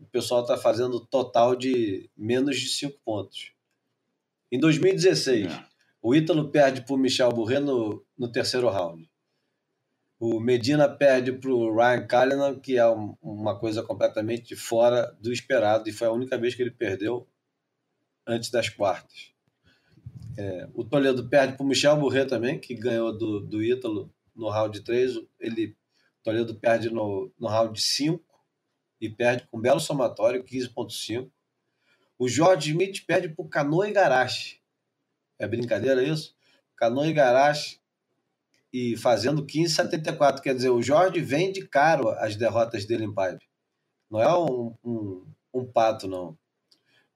[0.00, 3.52] o pessoal está fazendo total de menos de 5 pontos.
[4.50, 5.68] Em 2016, é.
[6.00, 9.10] O Ítalo perde para o Michel Burré no, no terceiro round.
[10.18, 15.32] O Medina perde para o Ryan Callanan, que é um, uma coisa completamente fora do
[15.32, 17.28] esperado, e foi a única vez que ele perdeu
[18.26, 19.32] antes das quartas.
[20.36, 24.48] É, o Toledo perde para o Michel Burré também, que ganhou do, do Ítalo no
[24.48, 25.18] round 3.
[25.40, 25.76] Ele,
[26.28, 28.22] Toledo perde no, no round 5
[29.00, 31.30] e perde com um belo somatório, 15.5.
[32.18, 34.60] O Jorge Smith perde para o Canoa Igarashi.
[35.38, 36.36] É brincadeira isso?
[36.76, 37.80] Canoa Igarashi
[38.70, 40.42] e fazendo 15,74.
[40.42, 43.46] Quer dizer, o Jorge vende caro as derrotas dele em pipe.
[44.10, 46.36] Não é um, um, um pato, não.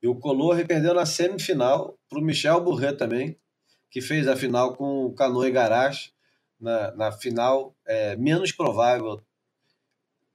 [0.02, 3.38] E o Color perdeu na semifinal para o Michel Burret também,
[3.90, 6.14] que fez a final com o Canoa Igarashi
[6.62, 9.22] na, na final é, menos provável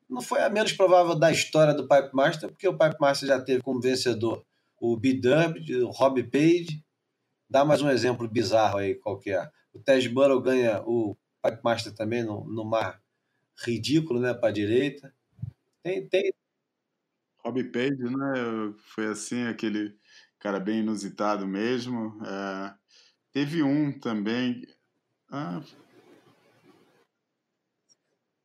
[0.09, 3.41] não foi a menos provável da história do Pipe Master, porque o Pipe Master já
[3.41, 4.45] teve como vencedor
[4.79, 6.83] o B-Dub, o Rob Page.
[7.49, 9.51] Dá mais um exemplo bizarro aí qualquer.
[9.73, 13.01] O Ted Burrow ganha o Pipe Master também no, no mar
[13.65, 15.13] ridículo, né, para direita.
[15.83, 16.33] Tem, tem.
[17.43, 18.73] Rob Page, né?
[18.93, 19.95] Foi assim, aquele
[20.39, 22.19] cara bem inusitado mesmo.
[22.25, 22.73] É...
[23.31, 24.65] Teve um também.
[25.29, 25.61] Ah,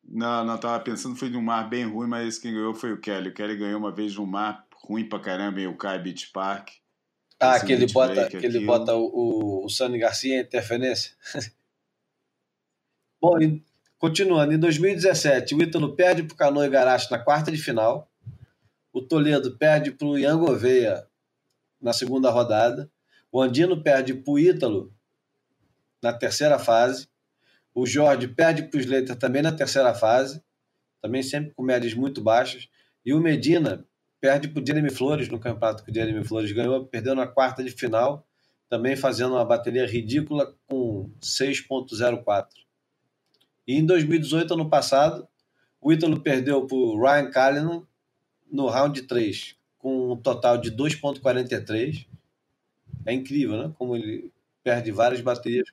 [0.05, 3.01] não, não, tava pensando, foi de um mar bem ruim, mas quem ganhou foi o
[3.01, 3.29] Kelly.
[3.29, 6.71] O Kelly ganhou uma vez num mar ruim pra caramba em Ukai Beach Park.
[7.39, 11.13] Ah, que ele bota, que ele bota o, o Sani Garcia em interferência.
[13.21, 13.63] Bom, e,
[13.99, 18.11] continuando, em 2017, o Ítalo perde para o Canoa Igarashi na quarta de final.
[18.93, 21.07] O Toledo perde para o Ian Gouveia
[21.81, 22.91] na segunda rodada.
[23.31, 24.95] O Andino perde para o Ítalo
[26.03, 27.09] na terceira fase.
[27.75, 30.43] O Jorge perde para o Slater também na terceira fase,
[31.01, 32.69] também sempre com médias muito baixas.
[33.05, 33.85] E o Medina
[34.21, 37.65] perde para o Jeremy Flores no campeonato que o Jeremy Flores ganhou, perdeu na quarta
[37.65, 38.27] de final,
[38.69, 42.47] também fazendo uma bateria ridícula com 6,04.
[43.67, 45.27] E em 2018, ano passado,
[45.81, 47.83] o Ítalo perdeu para o Ryan Callanan
[48.51, 52.07] no round 3, com um total de 2,43.
[53.05, 53.75] É incrível, né?
[53.77, 54.31] Como ele
[54.63, 55.69] perde várias baterias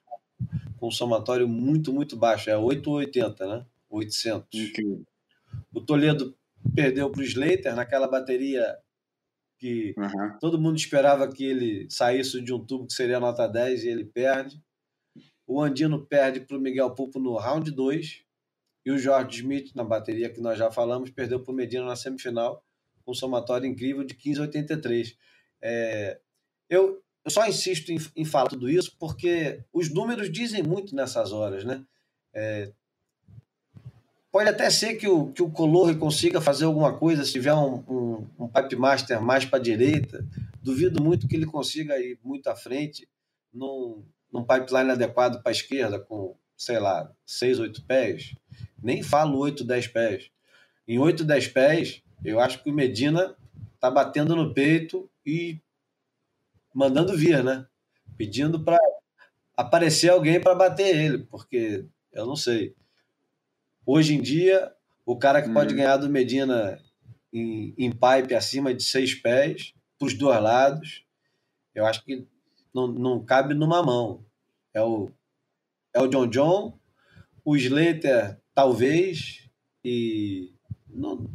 [0.79, 2.49] com somatório muito, muito baixo.
[2.49, 3.65] É 880, né?
[3.89, 4.47] 800.
[4.53, 5.05] Incrível.
[5.73, 6.35] O Toledo
[6.73, 8.77] perdeu para o Slater naquela bateria
[9.57, 10.39] que uhum.
[10.39, 14.05] todo mundo esperava que ele saísse de um tubo que seria nota 10 e ele
[14.05, 14.61] perde.
[15.45, 18.23] O Andino perde para o Miguel Pupo no round 2.
[18.85, 21.95] E o George Smith, na bateria que nós já falamos, perdeu para o Medina na
[21.97, 22.63] semifinal,
[23.03, 25.17] com um somatório incrível de 15,83.
[25.61, 26.19] É,
[26.69, 31.31] eu, eu só insisto em, em, falar tudo isso porque os números dizem muito nessas
[31.31, 31.83] horas, né?
[32.33, 32.71] É,
[34.31, 37.83] pode até ser que o, que o Color consiga fazer alguma coisa se tiver um,
[37.87, 40.25] um, um pipe master mais para a direita.
[40.61, 43.07] Duvido muito que ele consiga ir muito à frente
[43.53, 48.35] num, num pipeline adequado para a esquerda, com, sei lá, 6, 8 pés.
[48.81, 50.31] Nem falo 8, 10 pés.
[50.87, 53.35] Em 8, 10 pés, eu acho que o Medina
[53.75, 55.59] está batendo no peito e
[56.79, 57.67] mandando vir, né?
[58.17, 58.79] Pedindo para
[59.55, 62.73] aparecer alguém para bater ele, porque eu não sei.
[63.85, 64.73] Hoje em dia,
[65.05, 65.53] o cara que hum.
[65.53, 66.79] pode ganhar do Medina
[67.33, 71.05] em, em pipe acima de seis pés, para os dois lados,
[71.75, 72.25] eu acho que
[72.73, 74.23] não, não cabe numa mão.
[74.73, 75.11] É o,
[75.93, 76.79] é o John John,
[77.43, 79.49] o Slater, talvez,
[79.83, 80.53] e
[80.87, 81.29] não,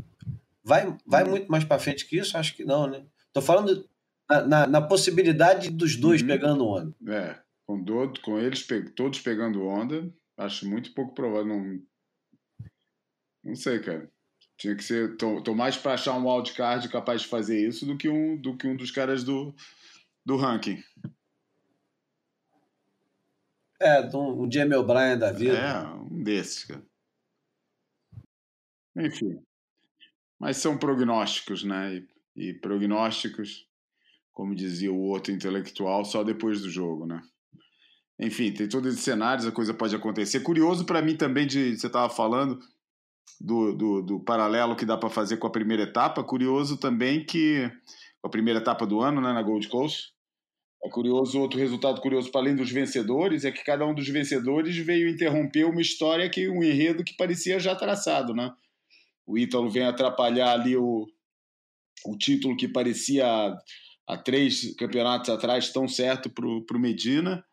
[0.65, 1.31] vai, vai hum.
[1.31, 2.39] muito mais para frente que isso?
[2.39, 3.05] Acho que não, né?
[3.31, 3.87] Tô falando
[4.43, 6.29] na, na, possibilidade dos dois uhum.
[6.29, 6.95] pegando onda.
[7.09, 11.47] É, com, do, com eles todos pegando onda, acho muito pouco provável.
[11.47, 11.81] Não,
[13.45, 14.11] não sei, cara.
[14.57, 15.17] Tinha que ser.
[15.17, 18.57] Tô, tô mais para achar um wildcard capaz de fazer isso do que um, do
[18.57, 19.55] que um dos caras do,
[20.25, 20.83] do ranking.
[23.81, 25.59] É, um, um Jamie O'Brien da vida.
[25.59, 26.85] É, um desses, cara.
[28.97, 29.43] Enfim.
[30.39, 31.97] Mas são prognósticos, né?
[32.37, 33.67] E, e prognósticos
[34.35, 37.23] como dizia o outro intelectual, só depois do jogo, né?
[38.19, 40.41] Enfim, tem todos esses cenários, a coisa pode acontecer.
[40.41, 42.59] Curioso para mim também de você estava falando
[43.41, 46.23] do, do, do, paralelo que dá para fazer com a primeira etapa.
[46.23, 47.71] Curioso também que
[48.23, 50.13] a primeira etapa do ano, né, na Gold Coast.
[50.85, 54.77] É curioso outro resultado curioso para além dos vencedores é que cada um dos vencedores
[54.77, 58.53] veio interromper uma história que um enredo que parecia já traçado, né?
[59.27, 61.07] O Ítalo vem atrapalhar ali o,
[62.05, 63.57] o título que parecia
[64.07, 67.45] há três campeonatos atrás tão certo para o Medina.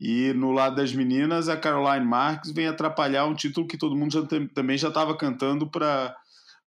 [0.00, 4.12] E no lado das meninas, a Caroline Marques vem atrapalhar um título que todo mundo
[4.12, 4.22] já,
[4.54, 6.16] também já estava cantando para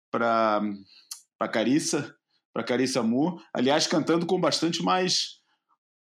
[0.09, 2.15] para Carissa,
[2.53, 3.43] para Carissa Moore.
[3.53, 5.41] Aliás, cantando com bastante mais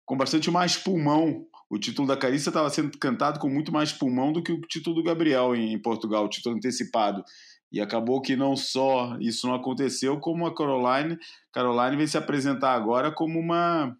[0.04, 4.34] com bastante mais pulmão o título da Carissa estava sendo cantado com muito mais pulmão
[4.34, 7.24] do que o título do Gabriel em Portugal, o título antecipado.
[7.72, 11.18] E acabou que não só isso não aconteceu, como a Caroline,
[11.54, 13.96] Caroline vem se apresentar agora como uma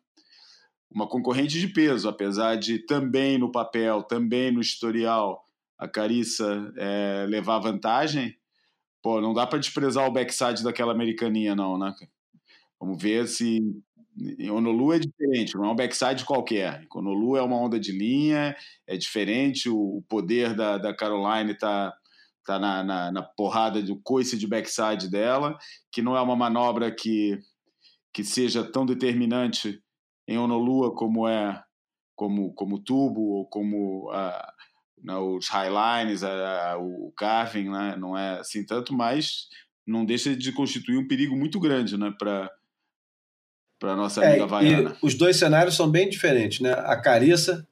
[0.94, 5.42] uma concorrente de peso, apesar de também no papel, também no historial,
[5.78, 8.36] a Carissa é, levar vantagem.
[9.02, 11.96] Pô, não dá para desprezar o backside daquela americaninha, não, né?
[12.80, 13.60] Vamos ver se.
[14.38, 16.84] Em Honolulu é diferente, não é um backside qualquer.
[16.84, 18.56] Em Honolulu é uma onda de linha,
[18.86, 21.94] é diferente, o poder da, da Caroline está
[22.46, 25.58] tá na, na, na, porrada do coice de backside dela,
[25.92, 27.40] que não é uma manobra que,
[28.14, 29.82] que seja tão determinante
[30.28, 31.62] em Honolulu como é
[32.16, 34.12] como como tubo ou como
[35.04, 36.22] né, os highlines,
[36.80, 39.48] o carving, né, não é assim tanto, mas
[39.86, 42.50] não deixa de constituir um perigo muito grande, né, para
[43.80, 44.98] para nossa amiga é, Havaiana.
[45.02, 46.72] os dois cenários são bem diferentes, né?
[46.72, 47.68] A Carissa,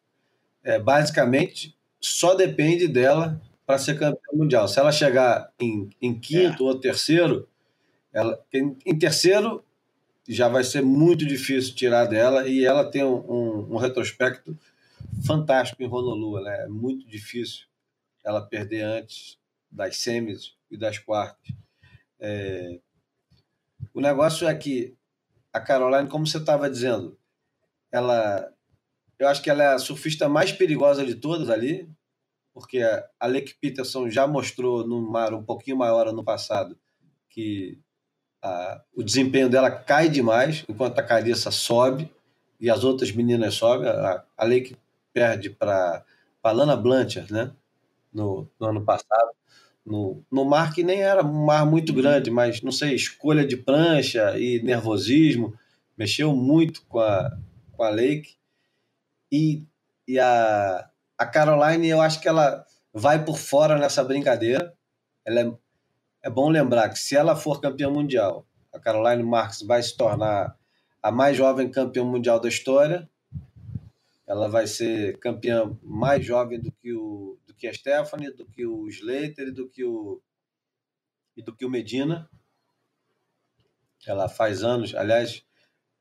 [0.64, 4.68] é, basicamente, só depende dela para ser campeã mundial.
[4.68, 6.72] Se ela chegar em, em quinto é.
[6.72, 7.48] ou terceiro,
[8.12, 9.64] ela, em, em, terceiro
[10.28, 14.58] já vai ser muito difícil tirar dela e ela tem um, um, um retrospecto
[15.24, 16.44] fantástico em Honolulu.
[16.44, 16.64] Né?
[16.64, 17.68] É muito difícil
[18.26, 19.38] ela perder antes
[19.72, 21.54] das semis e das quartas.
[22.20, 22.80] É...
[23.94, 24.96] O negócio é que
[25.54, 27.16] a Caroline, como você estava dizendo,
[27.92, 28.52] ela,
[29.20, 31.88] eu acho que ela é a surfista mais perigosa de todas ali,
[32.60, 32.82] porque
[33.20, 36.78] a Lake Peterson já mostrou no mar um pouquinho maior ano passado
[37.30, 37.80] que
[38.42, 42.12] a, o desempenho dela cai demais, enquanto a Carissa sobe
[42.60, 43.88] e as outras meninas sobem.
[43.88, 44.76] A, a Lake
[45.14, 46.04] perde para
[46.44, 47.52] a Lana Blanchard, né?
[48.14, 49.32] No, no, ano passado.
[49.86, 53.56] No, no mar que nem era um mar muito grande, mas não sei, escolha de
[53.56, 55.54] prancha e nervosismo
[55.98, 57.38] mexeu muito com a,
[57.72, 58.36] com a Lake.
[59.32, 59.64] E,
[60.08, 60.89] e a,
[61.20, 64.74] a Caroline, eu acho que ela vai por fora nessa brincadeira.
[65.24, 65.52] Ela é
[66.22, 70.58] é bom lembrar que se ela for campeã mundial, a Caroline Marks vai se tornar
[71.02, 73.10] a mais jovem campeã mundial da história.
[74.28, 78.66] Ela vai ser campeã mais jovem do que o do que a Stephanie, do que
[78.66, 80.22] o Slater e do que o
[81.38, 82.30] e do que o Medina.
[84.06, 85.44] Ela faz anos, aliás,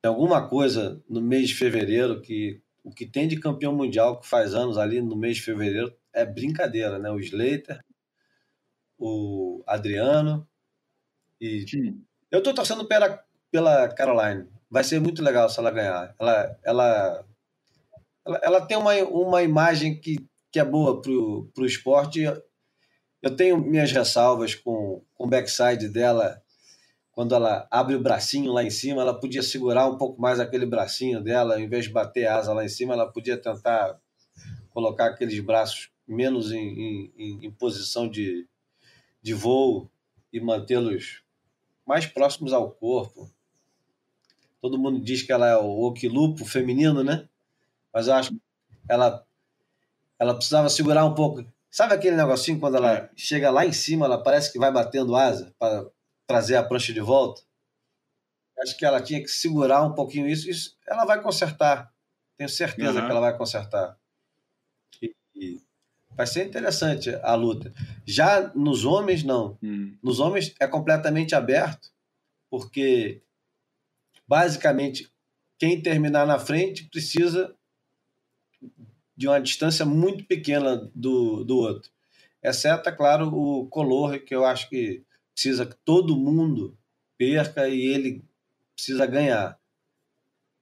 [0.02, 4.26] tem alguma coisa no mês de fevereiro que o que tem de campeão mundial que
[4.26, 7.10] faz anos ali no mês de fevereiro é brincadeira, né?
[7.10, 7.84] O Slater,
[8.98, 10.46] o Adriano.
[11.40, 12.02] E Sim.
[12.30, 14.48] eu estou torcendo pela, pela Caroline.
[14.70, 16.14] Vai ser muito legal se ela ganhar.
[16.18, 17.24] Ela, ela,
[18.26, 20.16] ela, ela tem uma, uma imagem que,
[20.50, 22.24] que é boa para o esporte.
[23.22, 26.42] Eu tenho minhas ressalvas com, com o backside dela.
[27.18, 30.64] Quando ela abre o bracinho lá em cima, ela podia segurar um pouco mais aquele
[30.64, 33.98] bracinho dela, em vez de bater a asa lá em cima, ela podia tentar
[34.70, 38.46] colocar aqueles braços menos em, em, em posição de,
[39.20, 39.90] de voo
[40.32, 41.24] e mantê-los
[41.84, 43.28] mais próximos ao corpo.
[44.60, 47.28] Todo mundo diz que ela é o oquilupo feminino, né?
[47.92, 48.40] Mas eu acho que
[48.88, 49.26] ela,
[50.20, 51.44] ela precisava segurar um pouco.
[51.68, 53.10] Sabe aquele negocinho quando ela é.
[53.16, 55.84] chega lá em cima, ela parece que vai batendo asa para
[56.28, 57.42] trazer a prancha de volta?
[58.60, 60.48] Acho que ela tinha que segurar um pouquinho isso.
[60.48, 61.92] Isso ela vai consertar.
[62.36, 63.06] Tenho certeza uhum.
[63.06, 63.98] que ela vai consertar.
[65.02, 65.60] E, e
[66.18, 67.72] Vai ser interessante a luta.
[68.04, 69.56] Já nos homens, não.
[69.62, 69.96] Hum.
[70.02, 71.92] Nos homens é completamente aberto,
[72.50, 73.22] porque
[74.26, 75.08] basicamente
[75.56, 77.54] quem terminar na frente precisa
[79.16, 81.88] de uma distância muito pequena do, do outro.
[82.42, 85.04] Exceto, é claro, o Color, que eu acho que
[85.38, 86.76] precisa que todo mundo
[87.16, 88.24] perca e ele
[88.74, 89.56] precisa ganhar.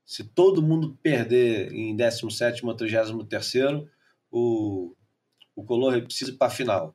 [0.04, 3.88] Se todo mundo perder em 17 ou 33
[4.30, 4.94] o
[5.54, 6.94] o Color precisa para a final.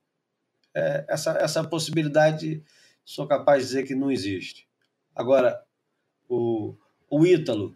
[0.76, 2.64] É, essa, essa possibilidade,
[3.04, 4.68] sou capaz de dizer que não existe.
[5.16, 5.66] Agora,
[6.30, 6.76] o,
[7.10, 7.76] o Ítalo,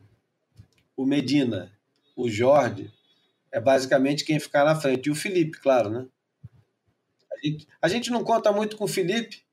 [0.95, 1.75] o Medina,
[2.15, 2.93] o Jorge,
[3.51, 5.07] é basicamente quem ficar na frente.
[5.07, 6.07] E o Felipe, claro, né?
[7.33, 9.44] A gente, a gente não conta muito com o Felipe,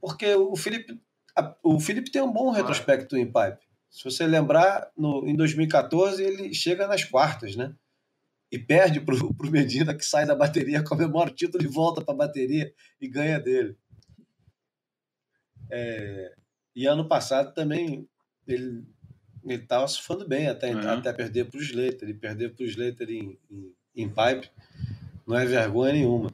[0.00, 1.00] porque o Felipe,
[1.36, 3.66] a, o Felipe tem um bom retrospecto em pipe.
[3.90, 7.74] Se você lembrar, no, em 2014 ele chega nas quartas, né?
[8.50, 12.14] e perde para o Medina, que sai da bateria, comemora o título e volta para
[12.14, 13.76] a bateria e ganha dele.
[15.70, 16.34] É,
[16.74, 18.08] e ano passado também
[18.46, 18.84] ele
[19.44, 20.90] estava surfando bem até, uhum.
[20.90, 22.08] até perder para o Slater.
[22.08, 24.50] E perder para o Slater em, em, em, pipe
[25.26, 26.32] não é vergonha nenhuma.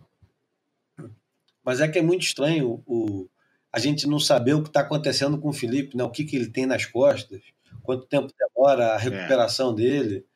[1.65, 3.29] Mas é que é muito estranho o,
[3.75, 6.05] a gente não saber o que está acontecendo com o Felipe, né?
[6.05, 7.43] o que, que ele tem nas costas,
[7.83, 9.75] quanto tempo demora a recuperação é.
[9.75, 10.27] dele.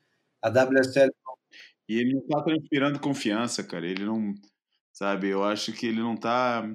[0.43, 1.12] A WSL
[1.89, 3.86] E ele não tá transpirando confiança, cara.
[3.86, 4.34] Ele não.
[4.93, 6.68] Sabe, eu acho que ele não tá.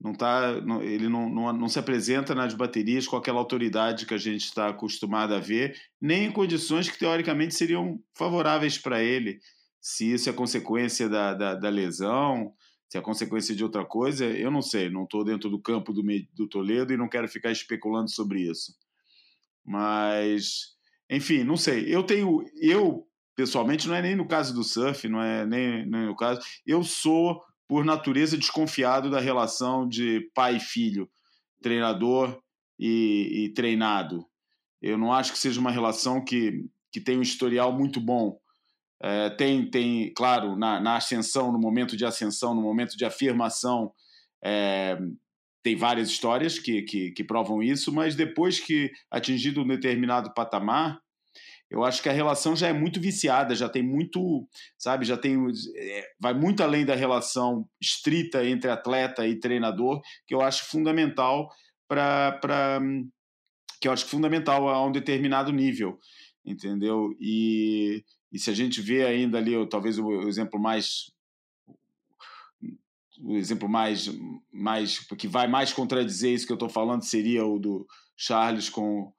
[0.00, 0.60] Não tá.
[0.60, 4.44] Não, ele não, não, não se apresenta nas baterias com aquela autoridade que a gente
[4.44, 9.40] está acostumado a ver, nem em condições que teoricamente seriam favoráveis para ele.
[9.80, 12.54] Se isso é consequência da, da, da, lesão,
[12.88, 14.88] se é consequência de outra coisa, eu não sei.
[14.88, 18.74] Não estou dentro do campo do, do Toledo e não quero ficar especulando sobre isso.
[19.64, 20.74] Mas,
[21.10, 21.92] enfim, não sei.
[21.92, 22.44] Eu tenho.
[22.60, 23.06] Eu
[23.36, 26.40] pessoalmente, não é nem no caso do surf, não é nem, nem no caso.
[26.66, 31.10] Eu sou, por natureza, desconfiado da relação de pai e filho,
[31.60, 32.40] treinador
[32.78, 34.24] e, e treinado.
[34.80, 38.38] Eu não acho que seja uma relação que, que tem um historial muito bom.
[39.06, 43.92] É, tem, tem, claro, na, na ascensão, no momento de ascensão, no momento de afirmação,
[44.42, 44.96] é,
[45.62, 50.98] tem várias histórias que, que, que, provam isso, mas depois que atingido um determinado patamar,
[51.70, 54.48] eu acho que a relação já é muito viciada, já tem muito,
[54.78, 55.36] sabe, já tem
[55.76, 61.50] é, vai muito além da relação estrita entre atleta e treinador, que eu acho fundamental
[61.86, 62.80] para
[63.78, 65.98] que eu acho fundamental a um determinado nível,
[66.42, 67.14] entendeu?
[67.20, 68.02] E,
[68.34, 71.12] e se a gente vê ainda ali, talvez o, exemplo mais
[73.20, 74.10] o exemplo mais
[74.52, 79.12] mais que vai mais contradizer isso que eu estou falando seria o do Charles com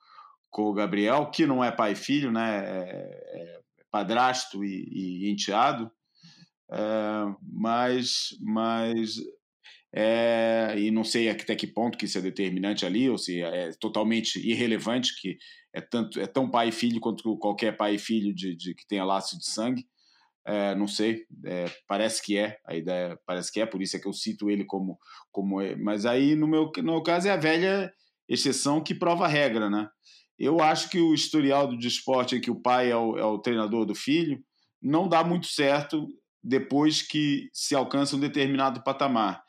[0.51, 2.63] com o Gabriel, que não é pai e filho, né?
[2.65, 2.91] É,
[3.33, 3.59] é
[3.91, 5.89] padrasto e, e enteado,
[6.71, 6.77] é,
[7.41, 9.15] mas, mas
[9.93, 13.71] é, e não sei até que ponto que isso é determinante ali, ou se é
[13.79, 15.37] totalmente irrelevante, que
[15.75, 18.87] é, tanto, é tão pai e filho quanto qualquer pai e filho de, de que
[18.87, 19.85] tenha laço de sangue.
[20.47, 23.99] É, não sei, é, parece que é, a ideia parece que é, por isso é
[23.99, 24.97] que eu cito ele como.
[25.31, 25.75] como é.
[25.75, 27.91] Mas aí, no meu, no meu caso, é a velha
[28.29, 29.89] exceção que prova a regra, né?
[30.39, 33.39] Eu acho que o historial do esporte em que o pai é o, é o
[33.39, 34.39] treinador do filho
[34.81, 36.07] não dá muito certo
[36.43, 39.41] depois que se alcança um determinado patamar.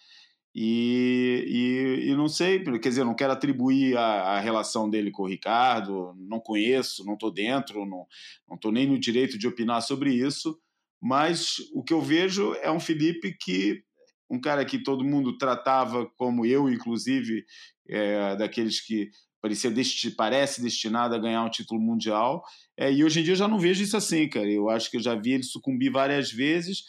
[0.58, 5.24] E, e, e, não sei, quer dizer, não quero atribuir a, a, relação dele com
[5.24, 8.06] o Ricardo, não conheço, não estou dentro, não
[8.54, 10.58] estou nem no direito de opinar sobre isso,
[10.98, 13.82] mas o que eu vejo é um Felipe que,
[14.30, 17.44] um cara que todo mundo tratava como eu, inclusive,
[17.86, 19.10] é, daqueles que
[19.42, 22.42] parecia desti parece destinado a ganhar um título mundial.
[22.78, 24.50] É, e hoje em dia eu já não vejo isso assim, cara.
[24.50, 26.82] Eu acho que eu já vi ele sucumbir várias vezes.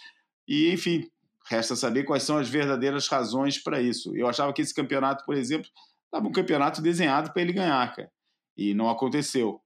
[0.47, 1.05] E, enfim,
[1.49, 4.15] resta saber quais são as verdadeiras razões para isso.
[4.15, 5.69] Eu achava que esse campeonato, por exemplo,
[6.05, 8.11] estava um campeonato desenhado para ele ganhar, cara.
[8.55, 9.61] E não aconteceu.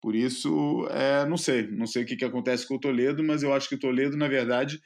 [0.00, 1.66] Por isso, é, não sei.
[1.68, 4.16] Não sei o que, que acontece com o Toledo, mas eu acho que o Toledo,
[4.16, 4.80] na verdade,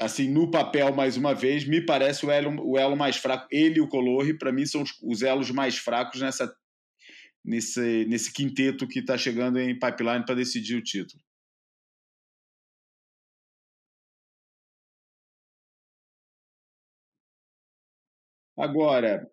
[0.00, 3.46] assim, no papel, mais uma vez, me parece o elo, o elo mais fraco.
[3.50, 6.52] Ele e o Colorri, para mim, são os, os, elos mais fracos nessa,
[7.44, 11.22] nesse, nesse quinteto que está chegando em pipeline para decidir o título.
[18.58, 19.30] Agora,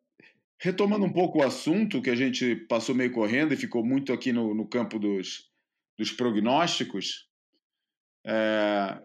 [0.60, 4.32] retomando um pouco o assunto que a gente passou meio correndo e ficou muito aqui
[4.32, 5.50] no, no campo dos,
[5.98, 7.28] dos prognósticos,
[8.26, 9.02] é,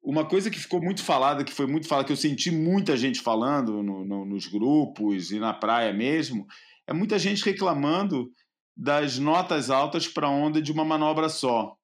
[0.00, 3.20] uma coisa que ficou muito falada, que foi muito falada, que eu senti muita gente
[3.20, 6.46] falando no, no, nos grupos e na praia mesmo,
[6.86, 8.30] é muita gente reclamando
[8.76, 11.76] das notas altas para onda de uma manobra só.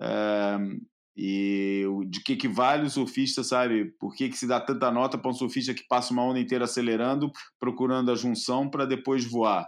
[0.00, 0.56] É,
[1.16, 3.86] e de que, que vale o surfista, sabe?
[3.98, 6.64] Por que, que se dá tanta nota para um surfista que passa uma onda inteira
[6.64, 9.66] acelerando, procurando a junção para depois voar?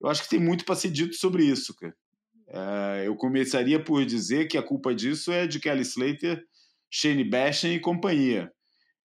[0.00, 1.94] Eu acho que tem muito para ser dito sobre isso, cara.
[2.50, 6.42] É, eu começaria por dizer que a culpa disso é de Kelly Slater,
[6.90, 8.50] Shane Bashan e companhia.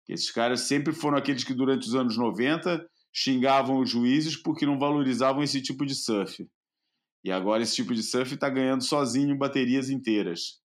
[0.07, 4.77] Esses caras sempre foram aqueles que, durante os anos 90, xingavam os juízes porque não
[4.77, 6.47] valorizavam esse tipo de surf.
[7.23, 10.59] E agora esse tipo de surf está ganhando sozinho baterias inteiras.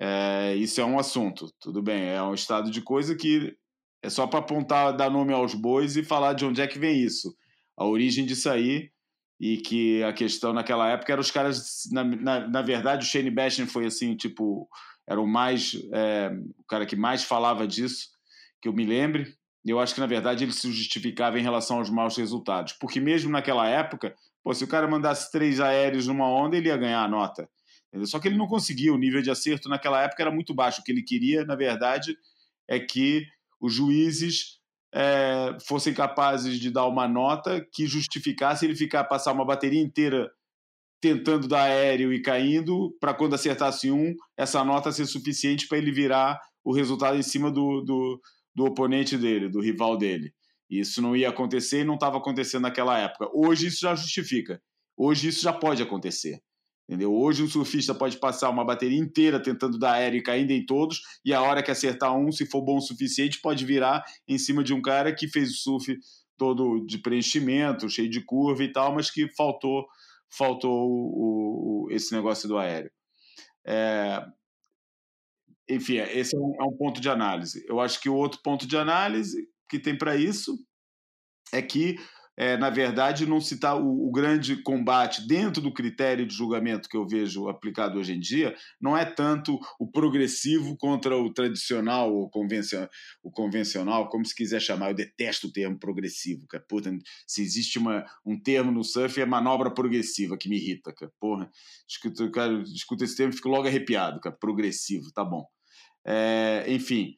[0.00, 3.54] É, isso é um assunto, tudo bem, é um estado de coisa que
[4.02, 7.02] é só para apontar, dar nome aos bois e falar de onde é que vem
[7.02, 7.36] isso.
[7.76, 8.90] A origem disso aí
[9.38, 13.30] e que a questão naquela época era os caras, na, na, na verdade, o Shane
[13.30, 14.68] Bashan foi assim, tipo,
[15.08, 18.08] era o mais, é, o cara que mais falava disso,
[18.60, 19.34] que eu me lembre.
[19.66, 23.30] Eu acho que, na verdade, ele se justificava em relação aos maus resultados, porque mesmo
[23.30, 27.08] naquela época, pô, se o cara mandasse três aéreos numa onda, ele ia ganhar a
[27.08, 27.48] nota.
[28.04, 30.80] Só que ele não conseguia, o nível de acerto naquela época era muito baixo.
[30.80, 32.16] O que ele queria, na verdade,
[32.68, 33.26] é que
[33.60, 34.60] os juízes
[34.94, 40.30] é, fossem capazes de dar uma nota que justificasse ele ficar passar uma bateria inteira
[41.00, 45.90] tentando dar aéreo e caindo, para quando acertasse um, essa nota ser suficiente para ele
[45.90, 48.20] virar o resultado em cima do, do,
[48.54, 50.32] do oponente dele, do rival dele.
[50.68, 53.28] Isso não ia acontecer e não estava acontecendo naquela época.
[53.32, 54.62] Hoje isso já justifica.
[54.96, 56.40] Hoje isso já pode acontecer.
[56.90, 57.14] Entendeu?
[57.14, 61.00] Hoje um surfista pode passar uma bateria inteira tentando dar aéreo e caindo em todos,
[61.24, 64.64] e a hora que acertar um, se for bom o suficiente, pode virar em cima
[64.64, 65.96] de um cara que fez o surf
[66.36, 69.86] todo de preenchimento, cheio de curva e tal, mas que faltou
[70.28, 72.90] faltou o, o, esse negócio do aéreo.
[73.64, 74.26] É,
[75.68, 77.64] enfim, esse é um, é um ponto de análise.
[77.68, 80.58] Eu acho que o outro ponto de análise que tem para isso
[81.52, 81.94] é que
[82.40, 86.96] é, na verdade, não citar o, o, grande combate dentro do critério de julgamento que
[86.96, 92.30] eu vejo aplicado hoje em dia, não é tanto o progressivo contra o tradicional ou
[92.30, 92.88] convencional,
[93.22, 94.88] o convencional, como se quiser chamar.
[94.88, 96.64] Eu detesto o termo progressivo, cara.
[97.26, 101.12] Se existe uma, um termo no surf, é manobra progressiva que me irrita, cara.
[101.20, 101.50] Porra,
[101.86, 104.34] escuta, cara, escuta esse termo e fico logo arrepiado, cara.
[104.34, 105.46] Progressivo, tá bom.
[106.06, 107.16] É, enfim,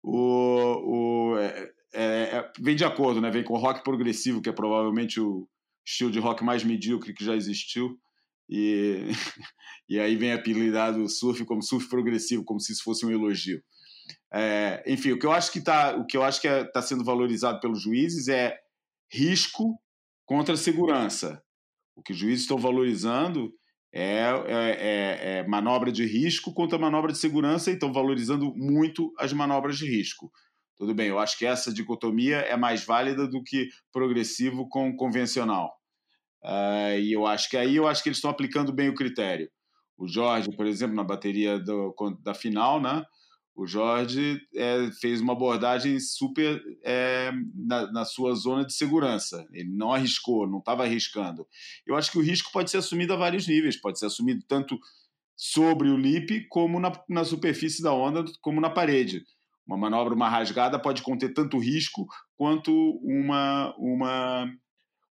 [0.00, 3.30] o, o, é, é, é, vem de acordo, né?
[3.30, 5.48] Vem com rock progressivo, que é provavelmente o
[5.84, 7.98] estilo de rock mais medíocre que já existiu.
[8.48, 9.08] E,
[9.88, 13.62] e aí vem apelidado surf como surf progressivo, como se isso fosse um elogio.
[14.32, 16.82] É, enfim, o que eu acho que está, o que eu acho que está é,
[16.82, 18.56] sendo valorizado pelos juízes é
[19.12, 19.78] risco
[20.24, 21.42] contra segurança.
[21.96, 23.52] O que os juízes estão valorizando
[23.92, 29.32] é, é, é manobra de risco contra manobra de segurança e estão valorizando muito as
[29.32, 30.30] manobras de risco.
[30.80, 35.76] Tudo bem, eu acho que essa dicotomia é mais válida do que progressivo com convencional.
[36.42, 39.50] Uh, e eu acho que aí eu acho que eles estão aplicando bem o critério.
[39.98, 43.04] O Jorge, por exemplo, na bateria do, da final, né?
[43.54, 49.46] O Jorge é, fez uma abordagem super é, na, na, sua zona de segurança.
[49.52, 51.46] Ele não arriscou, não estava arriscando.
[51.86, 53.78] Eu acho que o risco pode ser assumido a vários níveis.
[53.78, 54.78] Pode ser assumido tanto
[55.36, 59.26] sobre o lip, como na, na superfície da onda, como na parede.
[59.70, 62.04] Uma manobra, uma rasgada pode conter tanto risco
[62.36, 62.72] quanto
[63.04, 64.52] uma, uma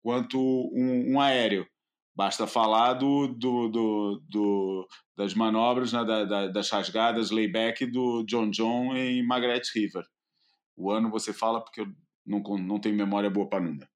[0.02, 1.66] quanto um, um aéreo.
[2.14, 8.22] Basta falar do, do, do, do das manobras, né, da, da, das rasgadas layback do
[8.24, 10.04] John John em Margaret River.
[10.76, 11.86] O ano você fala porque eu
[12.26, 13.88] não, não tenho memória boa para número.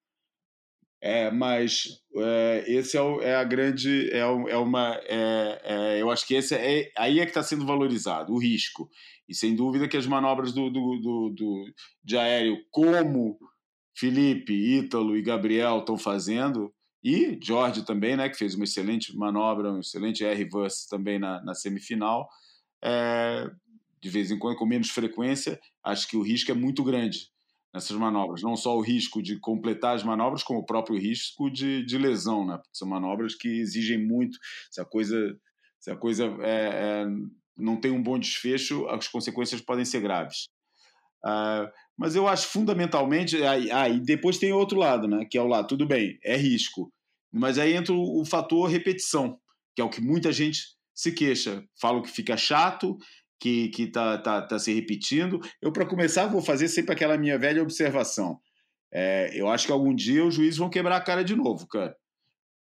[1.01, 6.11] É, mas é, esse é, o, é, a grande é, é uma é, é, eu
[6.11, 8.89] acho que esse é aí é que está sendo valorizado o risco.
[9.29, 13.39] E sem dúvida que as manobras do, do, do, do de aéreo como
[13.95, 16.73] Felipe, Ítalo e Gabriel estão fazendo
[17.05, 21.55] e Jorge também, né, que fez uma excelente manobra, um excelente R-verse também na, na
[21.55, 22.29] semifinal,
[22.83, 23.49] é,
[24.01, 27.31] de vez em quando com menos frequência, acho que o risco é muito grande
[27.77, 28.43] nessas manobras.
[28.43, 32.47] Não só o risco de completar as manobras, como o próprio risco de, de lesão,
[32.47, 32.59] né?
[32.73, 34.39] São manobras que exigem muito.
[34.71, 35.39] Se a coisa,
[35.79, 37.07] se a coisa é, é,
[37.57, 40.49] não tem um bom desfecho, as consequências podem ser graves.
[41.23, 41.69] Uh,
[41.99, 43.43] mas eu acho fundamentalmente.
[43.43, 45.27] Aí, aí depois tem outro lado, né?
[45.31, 46.91] Que é o lado, tudo bem, é risco.
[47.31, 49.39] Mas aí entra o, fator repetição,
[49.75, 50.63] que é o que muita gente
[50.95, 51.63] se queixa.
[51.79, 52.97] Falam que fica chato,
[53.39, 55.41] que que tá, tá, tá se repetindo.
[55.61, 58.39] Eu, para começar, vou fazer sempre aquela minha velha observação.
[58.93, 61.97] É, eu acho que algum dia os juízes vão quebrar a cara de novo, cara.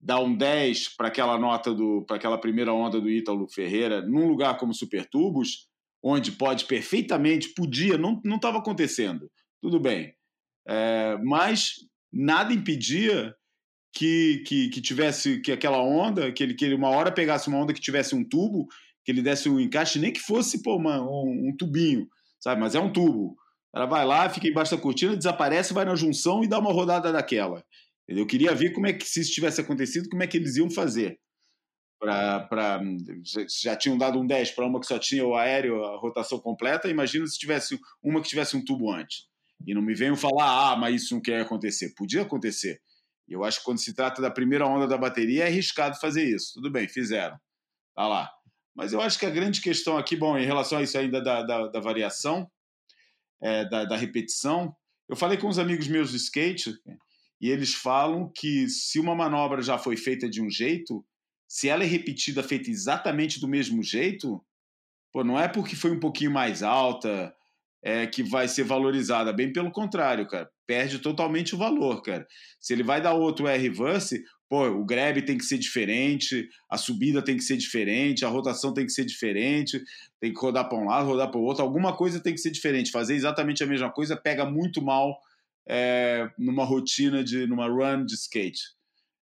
[0.00, 4.28] Dar um 10 para aquela nota do para aquela primeira onda do Ítalo Ferreira num
[4.28, 5.68] lugar como Super Tubos,
[6.02, 9.30] onde pode perfeitamente, podia, não estava acontecendo.
[9.60, 10.14] Tudo bem.
[10.68, 11.74] É, mas
[12.12, 13.34] nada impedia
[13.92, 17.58] que, que, que, tivesse que aquela onda, que ele, que ele uma hora pegasse uma
[17.58, 18.66] onda que tivesse um tubo
[19.06, 22.08] que ele desse um encaixe, nem que fosse pô, uma, um, um, tubinho,
[22.40, 22.60] sabe?
[22.60, 23.36] Mas é um tubo.
[23.72, 27.12] Ela vai lá, fica embaixo da cortina, desaparece, vai na junção e dá uma rodada
[27.12, 27.64] daquela.
[28.08, 30.68] Eu queria ver como é que, se isso tivesse acontecido, como é que eles iam
[30.68, 31.20] fazer.
[32.00, 32.80] Pra, pra,
[33.62, 36.88] já tinham dado um 10 para uma que só tinha o aéreo, a rotação completa.
[36.88, 39.28] Imagina se tivesse uma que tivesse um tubo antes.
[39.64, 41.94] E não me venham falar, ah, mas isso não quer acontecer.
[41.96, 42.80] Podia acontecer.
[43.28, 46.24] E eu acho que quando se trata da primeira onda da bateria, é arriscado fazer
[46.24, 46.54] isso.
[46.54, 47.36] Tudo bem, fizeram.
[47.94, 48.30] Tá lá.
[48.76, 51.42] Mas eu acho que a grande questão aqui, bom, em relação a isso ainda da,
[51.42, 52.50] da, da variação,
[53.42, 54.74] é, da, da, repetição,
[55.08, 56.74] eu falei com uns amigos meus de skate
[57.40, 61.04] e eles falam que se uma manobra já foi feita de um jeito,
[61.48, 64.44] se ela é repetida, feita exatamente do mesmo jeito,
[65.12, 67.34] pô, não é porque foi um pouquinho mais alta
[67.82, 72.26] é, que vai ser valorizada, bem pelo contrário, cara, perde totalmente o valor, cara.
[72.60, 77.22] Se ele vai dar outro R-verse, pô, o grab tem que ser diferente, a subida
[77.22, 79.82] tem que ser diferente, a rotação tem que ser diferente,
[80.20, 82.50] tem que rodar para um lado, rodar para o outro, alguma coisa tem que ser
[82.50, 82.90] diferente.
[82.90, 85.18] Fazer exatamente a mesma coisa pega muito mal
[85.68, 88.76] é, numa rotina de, numa run de skate.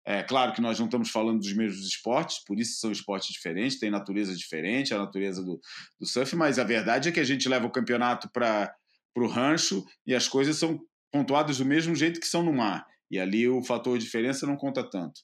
[0.05, 3.79] É claro que nós não estamos falando dos mesmos esportes, por isso são esportes diferentes,
[3.79, 5.61] tem natureza diferente, a natureza do,
[6.01, 8.75] do surf, mas a verdade é que a gente leva o campeonato para
[9.17, 10.81] o rancho e as coisas são
[11.13, 12.85] pontuadas do mesmo jeito que são no mar.
[13.13, 15.21] E ali o fator diferença não conta tanto.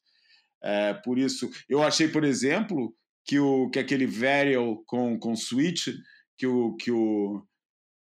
[0.62, 5.89] É, por isso, eu achei, por exemplo, que, o, que aquele varial com, com switch
[6.36, 7.43] que o, que, o,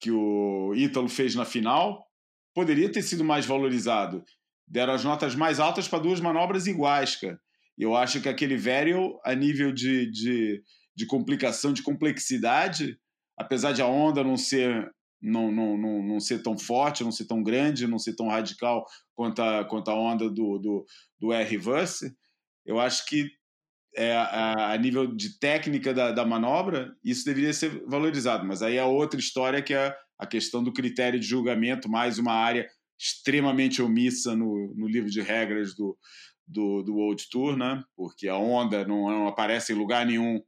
[0.01, 2.07] que o Ítalo fez na final
[2.55, 4.23] poderia ter sido mais valorizado.
[4.69, 7.39] Deram as notas mais altas para duas manobras iguais, cara.
[7.77, 10.63] Eu acho que aquele varial, a nível de, de,
[10.95, 12.97] de complicação, de complexidade,
[13.37, 14.89] apesar de a onda não ser
[15.23, 18.85] não, não, não, não ser tão forte, não ser tão grande, não ser tão radical
[19.15, 20.87] quanto a, quanto a onda do, do,
[21.21, 22.13] do R-Reverse,
[22.67, 23.31] eu acho que
[23.95, 28.45] é, a, a, nível de técnica da, da, manobra, isso deveria ser valorizado.
[28.45, 32.33] Mas aí é outra história que é a questão do critério de julgamento, mais uma
[32.33, 32.69] área
[32.99, 35.97] extremamente omissa no, no livro de regras do,
[36.47, 37.83] do, do World Tour, né?
[37.97, 40.41] porque a onda não, não aparece em lugar nenhum,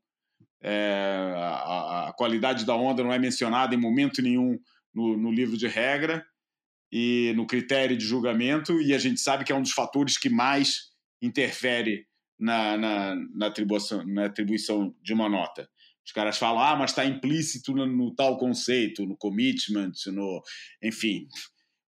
[0.64, 4.58] é, a, a, qualidade da onda não é mencionada em momento nenhum
[4.94, 6.24] no, no livro de regra
[6.90, 10.30] e no critério de julgamento, e a gente sabe que é um dos fatores que
[10.30, 10.90] mais
[11.20, 12.06] interfere
[12.38, 15.68] na, na, na, atribuição, na atribuição de uma nota.
[16.06, 20.42] Os caras falam, ah, mas está implícito no, no, tal conceito, no commitment, no.
[20.82, 21.26] Enfim.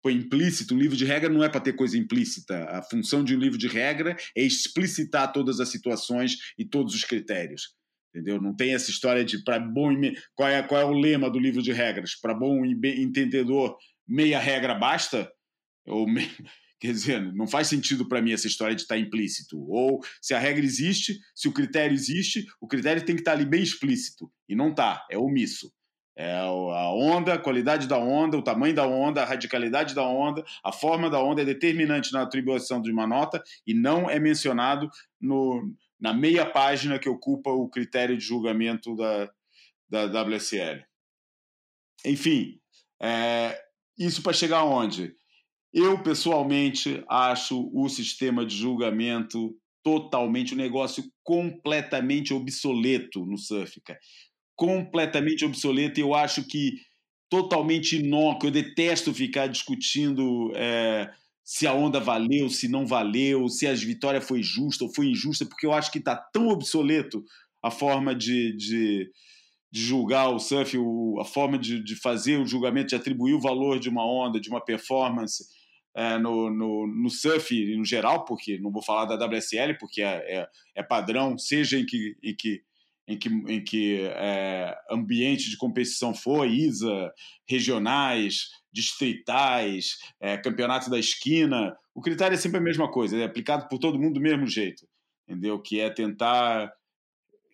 [0.02, 0.74] Foi implícito.
[0.74, 2.64] Um livro de regra não é para ter coisa implícita.
[2.64, 7.04] A função de um livro de regra é explicitar todas as situações e todos os
[7.04, 7.76] critérios.
[8.14, 8.40] Entendeu?
[8.40, 9.90] Não tem essa história de para bom
[10.34, 12.14] qual é qual é o lema do livro de regras?
[12.14, 15.30] Para bom entendedor, meia regra basta?
[15.86, 16.20] Ou me...
[16.78, 19.56] Quer dizer, não faz sentido para mim essa história de estar tá implícito.
[19.70, 23.36] Ou se a regra existe, se o critério existe, o critério tem que estar tá
[23.38, 24.28] ali bem explícito.
[24.48, 25.72] E não está, é omisso.
[26.16, 30.44] É a onda, a qualidade da onda, o tamanho da onda, a radicalidade da onda,
[30.62, 34.90] a forma da onda é determinante na atribuição de uma nota e não é mencionado
[35.20, 39.30] no, na meia página que ocupa o critério de julgamento da,
[39.88, 40.84] da WSL.
[42.04, 42.58] Enfim,
[43.00, 43.56] é,
[43.96, 45.14] isso para chegar aonde?
[45.72, 54.00] Eu, pessoalmente, acho o sistema de julgamento totalmente um negócio completamente obsoleto no surf, cara.
[54.56, 56.00] Completamente obsoleto.
[56.00, 56.74] Eu acho que
[57.30, 58.48] totalmente inócuo.
[58.48, 61.12] Eu detesto ficar discutindo é,
[61.52, 65.44] se a onda valeu, se não valeu, se a vitória foi justa ou foi injusta,
[65.44, 67.22] porque eu acho que está tão obsoleto
[67.62, 69.10] a forma de, de,
[69.70, 73.40] de julgar o surf, o, a forma de, de fazer o julgamento, de atribuir o
[73.40, 75.44] valor de uma onda, de uma performance
[75.94, 80.38] é, no, no, no, surf no geral, porque não vou falar da WSL, porque é,
[80.38, 82.62] é, é padrão, seja em que, em que,
[83.12, 87.12] em que, em que é, ambiente de competição for, ISA,
[87.48, 93.68] regionais, distritais, é, campeonato da esquina, o critério é sempre a mesma coisa, é aplicado
[93.68, 94.86] por todo mundo do mesmo jeito,
[95.28, 95.60] entendeu?
[95.60, 96.72] Que é tentar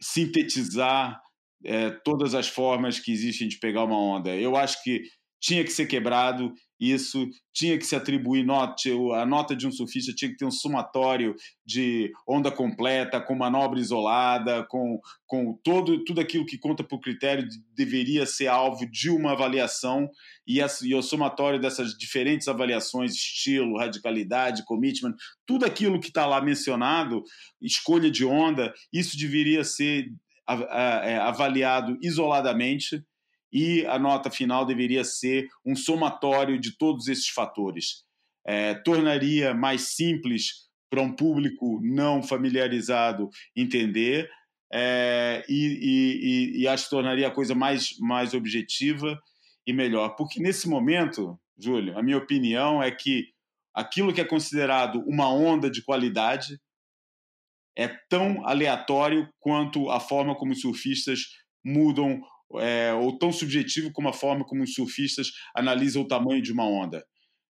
[0.00, 1.20] sintetizar
[1.64, 4.34] é, todas as formas que existem de pegar uma onda.
[4.36, 5.02] Eu acho que
[5.40, 10.12] tinha que ser quebrado isso tinha que se atribuir nota, a nota de um surfista
[10.14, 11.34] tinha que ter um somatório
[11.66, 17.00] de onda completa, com manobra isolada, com, com todo, tudo aquilo que conta para o
[17.00, 20.08] critério deveria ser alvo de uma avaliação.
[20.46, 25.14] E, a, e o somatório dessas diferentes avaliações, estilo, radicalidade, commitment,
[25.44, 27.24] tudo aquilo que está lá mencionado,
[27.60, 30.12] escolha de onda, isso deveria ser
[30.48, 33.02] é, avaliado isoladamente
[33.52, 38.04] e a nota final deveria ser um somatório de todos esses fatores.
[38.46, 44.28] É, tornaria mais simples para um público não familiarizado entender
[44.72, 49.18] é, e, e, e, acho que tornaria a coisa mais, mais objetiva
[49.66, 50.10] e melhor.
[50.10, 53.28] Porque nesse momento, Júlio, a minha opinião é que
[53.74, 56.60] aquilo que é considerado uma onda de qualidade
[57.76, 61.20] é tão aleatório quanto a forma como os surfistas
[61.64, 62.20] mudam
[62.56, 66.64] é, ou tão subjetivo como a forma como os surfistas analisam o tamanho de uma
[66.64, 67.04] onda,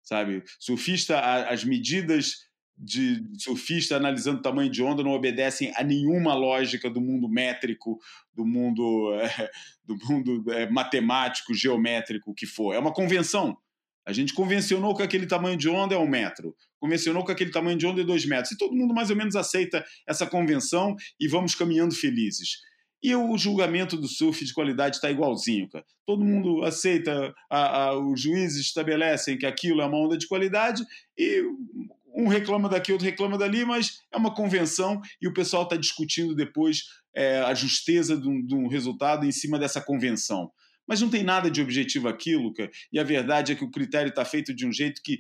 [0.03, 0.42] sabe?
[0.61, 1.18] Surfista,
[1.49, 2.34] as medidas
[2.76, 7.99] de surfista analisando o tamanho de onda não obedecem a nenhuma lógica do mundo métrico,
[8.32, 9.51] do mundo, é,
[9.84, 12.74] do mundo é, matemático, geométrico que for.
[12.74, 13.57] É uma convenção.
[14.07, 17.78] A gente convencionou que aquele tamanho de onda é um metro, convencionou que aquele tamanho
[17.78, 21.26] de onda é dois metros, e todo mundo mais ou menos aceita essa convenção e
[21.26, 22.59] vamos caminhando felizes.
[23.05, 25.85] E o julgamento do surf de qualidade está igualzinho, cara.
[26.07, 30.83] Todo mundo aceita, a, a, os juízes estabelecem que aquilo é uma onda de qualidade
[31.15, 31.43] e
[32.15, 36.35] um reclama daqui, outro reclama dali, mas é uma convenção e o pessoal está discutindo
[36.35, 36.85] depois
[37.15, 40.51] é, a justeza de um, de um resultado em cima dessa convenção.
[40.87, 42.71] Mas não tem nada de objetivo aquilo, cara.
[42.91, 45.19] E a verdade é que o critério está feito de um jeito que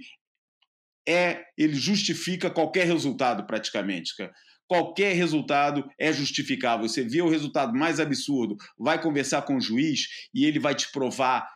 [1.06, 4.32] é, ele justifica qualquer resultado praticamente, cara
[4.66, 6.88] qualquer resultado é justificável.
[6.88, 10.90] Você vê o resultado mais absurdo, vai conversar com o juiz e ele vai te
[10.90, 11.48] provar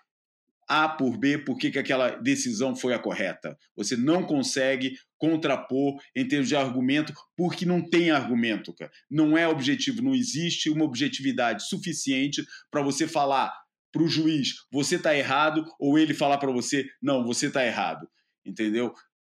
[0.68, 3.56] A por B, por que, que aquela decisão foi a correta.
[3.74, 8.90] Você não consegue contrapor em termos de argumento, porque não tem argumento, cara.
[9.10, 13.52] Não é objetivo, não existe uma objetividade suficiente para você falar
[13.90, 18.06] para o juiz, você está errado, ou ele falar para você, não, você está errado.
[18.44, 18.92] Entendeu?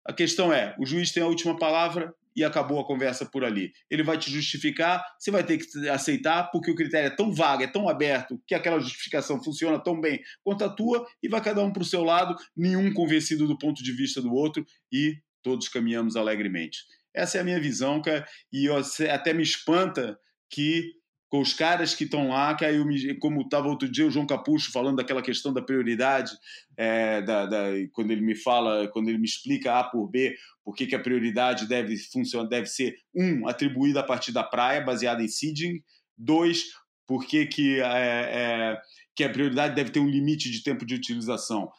[0.06, 3.72] A questão é, o juiz tem a última palavra e acabou a conversa por ali.
[3.90, 7.64] Ele vai te justificar, você vai ter que aceitar, porque o critério é tão vago,
[7.64, 11.64] é tão aberto, que aquela justificação funciona tão bem quanto a tua, e vai cada
[11.64, 15.68] um para o seu lado, nenhum convencido do ponto de vista do outro, e todos
[15.68, 16.78] caminhamos alegremente.
[17.12, 18.68] Essa é a minha visão, cara, e
[19.10, 20.16] até me espanta
[20.48, 20.92] que
[21.28, 24.10] com os caras que estão lá, que aí eu me, como estava outro dia o
[24.10, 26.32] João Capucho falando daquela questão da prioridade,
[26.76, 30.74] é, da, da, quando ele me fala, quando ele me explica A por B, por
[30.74, 35.28] que, a prioridade deve funcionar, deve ser um, atribuída a partir da praia, baseada em
[35.28, 35.82] seeding,
[36.16, 36.64] dois,
[37.06, 38.80] por que, que, é, é,
[39.14, 41.70] que a prioridade deve ter um limite de tempo de utilização.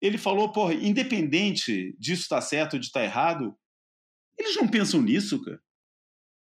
[0.00, 3.54] Ele falou, porra, independente disso estar tá certo ou de estar tá errado,
[4.38, 5.60] eles não pensam nisso, cara.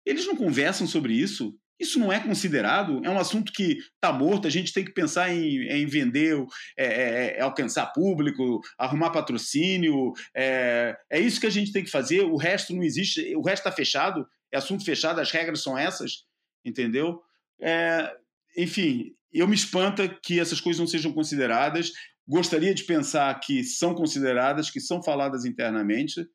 [0.07, 1.59] Eles não conversam sobre isso.
[1.81, 5.33] Isso não é considerado, é um assunto que está morto, a gente tem que pensar
[5.33, 6.37] em, em vender,
[6.77, 11.91] é, é, é, alcançar público, arrumar patrocínio, é, é isso que a gente tem que
[11.91, 15.79] fazer, o resto não existe, o resto está fechado, é assunto fechado, as regras são
[15.79, 16.25] essas,
[16.63, 17.23] entendeu?
[17.63, 18.15] É,
[18.59, 21.93] enfim, eu me espanta que essas coisas não sejam consideradas,
[22.29, 26.27] gostaria de pensar que são consideradas, que são faladas internamente,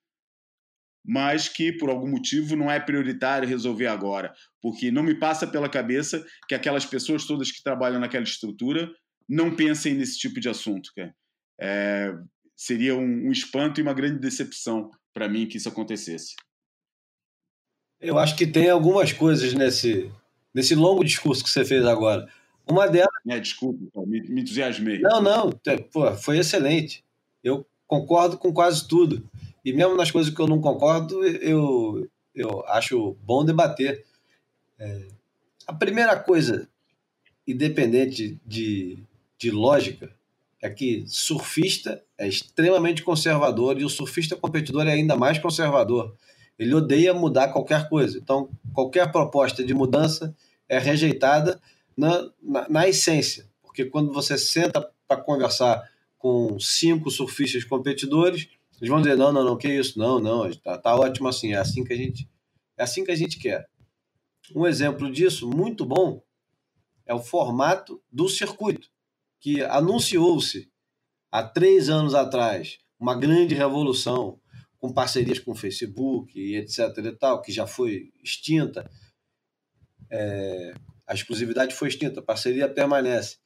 [1.07, 5.69] mas que por algum motivo não é prioritário resolver agora, porque não me passa pela
[5.69, 8.91] cabeça que aquelas pessoas todas que trabalham naquela estrutura
[9.27, 10.89] não pensem nesse tipo de assunto.
[11.59, 12.13] É,
[12.55, 16.35] seria um, um espanto e uma grande decepção para mim que isso acontecesse.
[17.99, 20.11] Eu acho que tem algumas coisas nesse,
[20.53, 22.27] nesse longo discurso que você fez agora.
[22.69, 23.09] Uma delas.
[23.27, 24.99] É, desculpa, me, me entusiasmei.
[24.99, 25.51] Não, não,
[25.91, 27.03] pô, foi excelente.
[27.43, 29.29] Eu concordo com quase tudo.
[29.65, 34.05] E mesmo nas coisas que eu não concordo, eu, eu acho bom debater.
[34.77, 35.07] É,
[35.65, 36.69] a primeira coisa,
[37.47, 38.99] independente de,
[39.39, 40.13] de lógica,
[40.61, 46.15] é que surfista é extremamente conservador e o surfista competidor é ainda mais conservador.
[46.59, 48.19] Ele odeia mudar qualquer coisa.
[48.19, 50.35] Então, qualquer proposta de mudança
[50.69, 51.59] é rejeitada
[51.97, 53.47] na, na, na essência.
[53.63, 55.83] Porque quando você senta para conversar
[56.19, 58.47] com cinco surfistas competidores,
[58.79, 61.57] eles vão dizer, não, não, não, que isso, não, não, tá, tá ótimo assim, é
[61.57, 62.29] assim que a gente,
[62.77, 63.67] é assim que a gente quer.
[64.55, 66.21] Um exemplo disso, muito bom,
[67.05, 68.89] é o formato do circuito,
[69.39, 70.69] que anunciou-se
[71.31, 74.39] há três anos atrás uma grande revolução
[74.77, 78.89] com parcerias com o Facebook e etc e tal, que já foi extinta.
[80.11, 80.73] É,
[81.07, 83.37] a exclusividade foi extinta, a parceria permanece.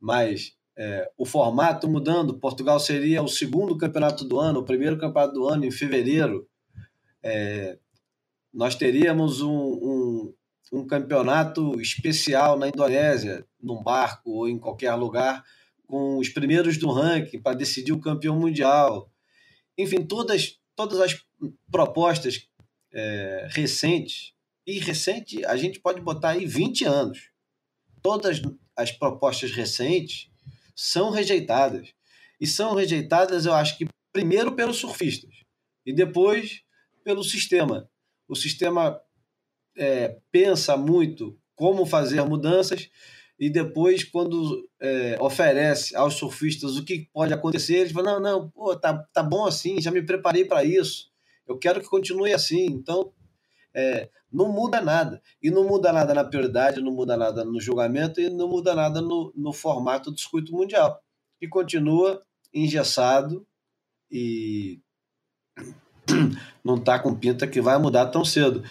[0.00, 5.34] Mas é, o formato mudando, Portugal seria o segundo campeonato do ano, o primeiro campeonato
[5.34, 6.48] do ano em fevereiro.
[7.22, 7.78] É,
[8.50, 10.34] nós teríamos um, um,
[10.72, 15.44] um, campeonato especial na Indonésia, num barco ou em qualquer lugar,
[15.86, 19.12] com os primeiros do ranking para decidir o campeão mundial.
[19.76, 21.22] Enfim, todas, todas as
[21.70, 22.48] propostas
[22.90, 24.32] é, recentes,
[24.66, 27.30] e recente a gente pode botar aí 20 anos.
[28.00, 28.40] Todas
[28.74, 30.29] as propostas recentes
[30.82, 31.92] são rejeitadas.
[32.40, 35.30] E são rejeitadas, eu acho que primeiro pelos surfistas
[35.84, 36.62] e depois
[37.04, 37.86] pelo sistema.
[38.26, 38.98] O sistema
[39.76, 42.88] é, pensa muito como fazer mudanças
[43.38, 48.50] e depois, quando é, oferece aos surfistas o que pode acontecer, eles falam: não, não,
[48.50, 51.10] pô, tá, tá bom assim, já me preparei para isso,
[51.46, 52.64] eu quero que continue assim.
[52.66, 53.12] Então,
[53.74, 55.20] é, não muda nada.
[55.42, 59.00] E não muda nada na prioridade, não muda nada no julgamento e não muda nada
[59.00, 61.02] no, no formato do circuito mundial.
[61.40, 63.46] E continua engessado
[64.10, 64.80] e
[66.64, 68.62] não está com pinta que vai mudar tão cedo.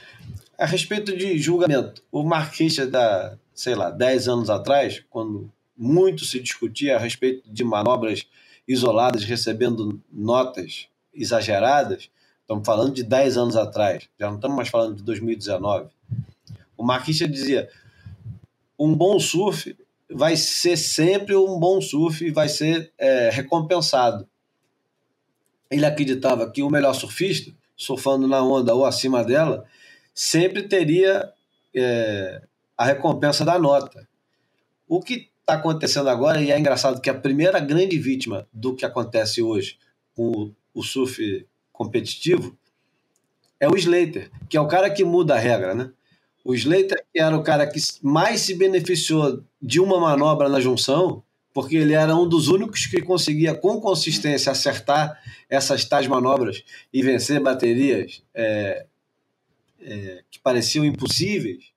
[0.58, 6.40] A respeito de julgamento, o Marquinhos da, sei lá, 10 anos atrás, quando muito se
[6.42, 8.28] discutia a respeito de manobras
[8.68, 12.10] isoladas recebendo notas exageradas,
[12.50, 15.88] Estamos falando de 10 anos atrás, já não estamos mais falando de 2019.
[16.76, 17.70] O Marquinhos dizia:
[18.78, 19.78] um bom surf
[20.10, 24.28] vai ser sempre um bom surf e vai ser é, recompensado.
[25.70, 29.64] Ele acreditava que o melhor surfista, surfando na onda ou acima dela,
[30.12, 31.32] sempre teria
[31.76, 32.42] é,
[32.76, 34.10] a recompensa da nota.
[34.88, 38.86] O que está acontecendo agora, e é engraçado que a primeira grande vítima do que
[38.86, 39.78] acontece hoje
[40.16, 41.48] com o surf
[41.80, 42.58] competitivo
[43.58, 45.92] é o Slater, que é o cara que muda a regra, né?
[46.44, 51.24] O Slater era o cara que mais se beneficiou de uma manobra na junção,
[51.54, 56.64] porque ele era um dos únicos que conseguia, com consistência, acertar essas tais manobras
[56.94, 58.86] e vencer baterias é,
[59.82, 61.72] é, que pareciam impossíveis.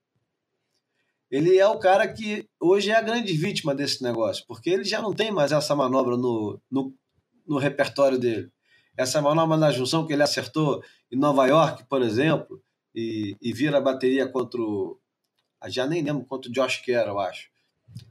[1.30, 5.00] Ele é o cara que hoje é a grande vítima desse negócio, porque ele já
[5.00, 6.92] não tem mais essa manobra no, no,
[7.46, 8.50] no repertório dele.
[8.96, 12.62] Essa manobra na junção que ele acertou em Nova York, por exemplo,
[12.94, 14.98] e, e vira a bateria contra o.
[15.68, 17.48] Já nem lembro contra o Josh Kerr, eu acho.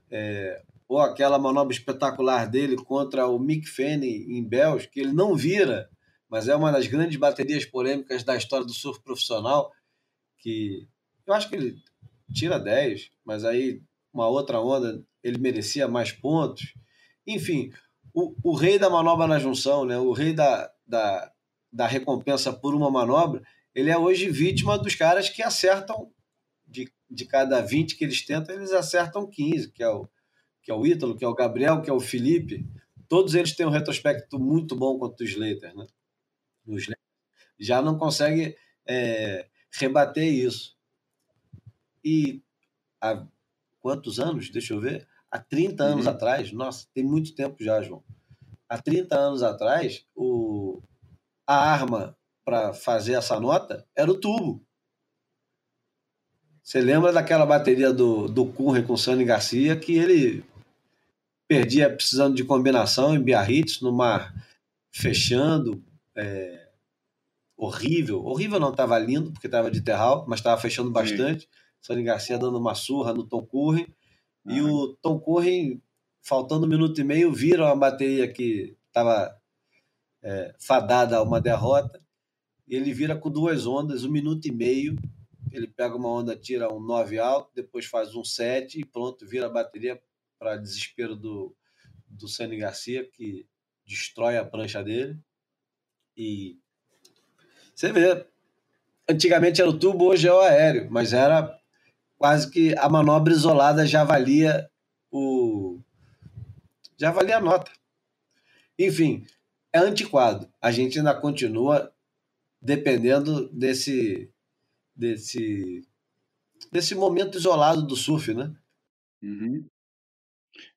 [0.10, 5.36] É, ou aquela manobra espetacular dele contra o Mick Fanning em Bells, que ele não
[5.36, 5.90] vira,
[6.30, 9.72] mas é uma das grandes baterias polêmicas da história do surf profissional,
[10.38, 10.88] que
[11.26, 11.78] eu acho que ele
[12.34, 13.82] tira 10, mas aí
[14.14, 16.74] uma outra onda ele merecia mais pontos.
[17.26, 17.72] Enfim,
[18.14, 19.97] o, o rei da manobra na junção, né?
[19.97, 21.32] o rei da, da,
[21.72, 23.41] da recompensa por uma manobra,
[23.74, 26.12] ele é hoje vítima dos caras que acertam,
[26.68, 30.07] de, de cada 20 que eles tentam, eles acertam 15, que é o,
[30.62, 32.66] que é o Ítalo, que é o Gabriel, que é o Felipe.
[33.07, 35.76] Todos eles têm um retrospecto muito bom contra o Slater.
[35.76, 35.88] Né?
[36.66, 37.01] O Slater
[37.59, 38.55] já não consegue
[38.86, 40.76] é, rebater isso.
[42.03, 42.41] E
[42.99, 43.26] há
[43.80, 44.49] quantos anos?
[44.49, 45.07] Deixa eu ver.
[45.32, 46.12] Há 30 anos Uhum.
[46.12, 48.04] atrás, nossa, tem muito tempo já, João.
[48.68, 50.82] Há 30 anos atrás, o,
[51.48, 54.62] a arma para fazer essa nota era o tubo.
[56.64, 60.44] Você lembra daquela bateria do, do Curry com o Sani Garcia que ele
[61.48, 64.34] perdia precisando de combinação em Biarritz, no mar
[64.92, 65.84] fechando,
[66.16, 66.70] é,
[67.58, 68.24] horrível.
[68.26, 71.50] Horrível não, estava lindo, porque estava de terral, mas estava fechando bastante.
[71.82, 73.94] Sani Garcia dando uma surra no Tom Curry.
[74.46, 75.82] E o Tom Curry,
[76.22, 79.36] faltando um minuto e meio, vira uma bateria que estava
[80.22, 82.02] é, fadada a uma derrota.
[82.68, 84.96] Ele vira com duas ondas, um minuto e meio.
[85.52, 89.48] Ele pega uma onda, tira um 9 alto, depois faz um 7 e pronto, vira
[89.48, 90.02] a bateria
[90.39, 91.56] para desespero do,
[92.08, 93.46] do Sani Garcia, que
[93.86, 95.20] destrói a prancha dele.
[96.16, 96.58] E
[97.76, 98.26] você vê,
[99.10, 101.61] antigamente era o tubo, hoje é o aéreo, mas era
[102.22, 104.70] quase que a manobra isolada já valia
[105.12, 105.82] o
[106.96, 107.72] já valia a nota.
[108.78, 109.26] Enfim,
[109.74, 110.48] é antiquado.
[110.62, 111.92] A gente ainda continua
[112.62, 114.32] dependendo desse
[114.96, 115.84] desse
[116.72, 118.56] desse momento isolado do surf, né?
[119.24, 119.66] Uhum.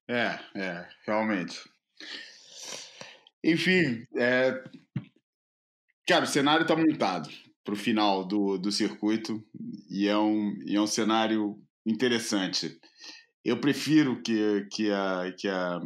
[0.09, 1.61] É, é, realmente.
[3.45, 4.65] Enfim, é...
[6.07, 7.29] cara, o cenário está montado
[7.65, 9.43] para o final do, do circuito
[9.91, 12.79] e é, um, e é um cenário interessante.
[13.43, 15.81] Eu prefiro que, que, a, que, a,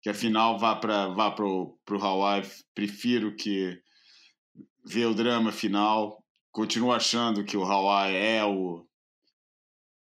[0.00, 3.78] que a final vá para vá o Hawaii, prefiro que
[4.84, 6.24] ver o drama final.
[6.52, 8.86] Continuo achando que o Hawaii é o,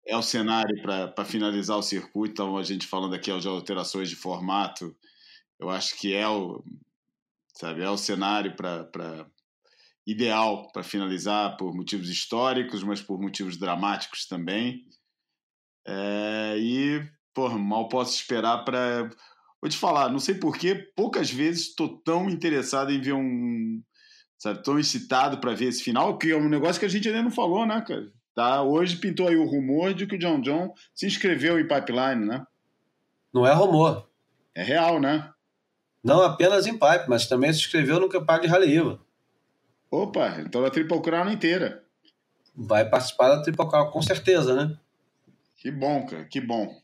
[0.05, 2.33] é o cenário para finalizar o circuito.
[2.33, 4.95] Então, a gente falando aqui de alterações de formato,
[5.59, 6.63] eu acho que é o,
[7.53, 9.27] sabe, é o cenário para
[10.07, 14.85] ideal para finalizar por motivos históricos, mas por motivos dramáticos também.
[15.85, 19.09] É, e, porra, mal posso esperar para.
[19.61, 23.83] Vou te falar, não sei porquê, poucas vezes estou tão interessado em ver um.
[24.37, 27.23] Sabe, tão excitado para ver esse final, que é um negócio que a gente ainda
[27.23, 28.11] não falou, né, cara?
[28.35, 28.61] Tá?
[28.61, 32.45] Hoje pintou aí o rumor de que o John John se inscreveu em pipeline, né?
[33.33, 34.07] Não é rumor.
[34.53, 35.31] É real, né?
[36.03, 39.06] Não apenas em pipe, mas também se inscreveu no campeonato de Rally Iva.
[39.89, 41.83] Opa, então da Triple Crown inteira.
[42.55, 44.77] Vai participar da Triple Crown, com certeza, né?
[45.55, 46.79] Que bom, cara, que bom.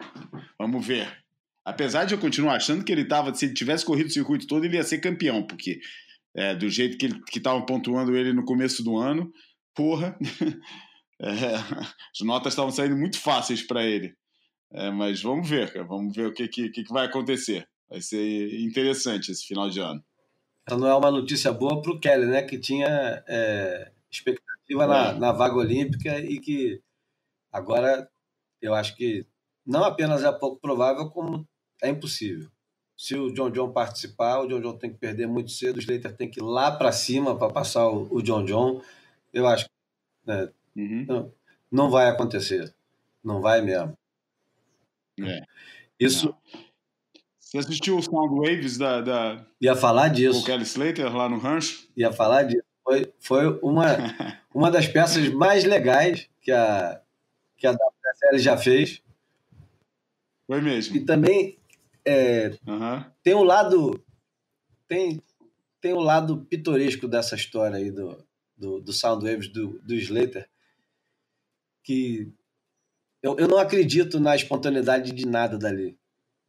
[0.58, 1.24] Vamos ver.
[1.66, 4.66] Apesar de eu continuar achando que ele tava, se ele tivesse corrido o circuito todo,
[4.66, 5.80] ele ia ser campeão, porque
[6.36, 9.32] é, do jeito que estavam pontuando ele no começo do ano,
[9.76, 10.18] porra,
[11.22, 14.14] é, as notas estavam saindo muito fáceis para ele.
[14.72, 17.68] É, mas vamos ver, cara, vamos ver o que, que, que vai acontecer.
[17.90, 20.04] Vai ser interessante esse final de ano.
[20.66, 22.42] Essa não é uma notícia boa para o Kelly, né?
[22.44, 26.82] Que tinha é, expectativa na, na vaga olímpica e que
[27.52, 28.10] agora
[28.62, 29.26] eu acho que
[29.66, 31.48] não apenas é pouco provável, como
[31.82, 32.50] é impossível.
[32.96, 36.16] Se o John John participar, o John John tem que perder muito cedo, o Slater
[36.16, 38.82] tem que ir lá para cima para passar o, o, John John.
[39.34, 39.72] Eu acho que
[40.26, 41.06] né, uhum.
[41.08, 41.34] não,
[41.72, 42.74] não vai acontecer.
[43.24, 43.98] Não vai mesmo.
[45.20, 45.42] É.
[46.00, 46.28] Isso.
[46.28, 46.64] Não.
[47.54, 49.46] Você assistiu o Sound Waves da, da.
[49.62, 50.42] Ia falar disso.
[50.42, 51.88] O Kelly Slater lá no rancho?
[51.96, 52.64] Ia falar disso.
[52.84, 53.86] Foi, foi uma,
[54.52, 57.00] uma das peças mais legais que a,
[57.56, 59.04] que a WSL já fez.
[60.48, 60.96] Foi mesmo.
[60.96, 61.60] E também
[62.04, 63.06] é, uhum.
[63.22, 64.04] tem um lado.
[64.88, 65.22] Tem,
[65.80, 68.18] tem um lado pitoresco dessa história aí do,
[68.58, 70.50] do, do Sound Waves do, do Slater.
[71.84, 72.34] Que
[73.22, 75.96] eu, eu não acredito na espontaneidade de nada dali.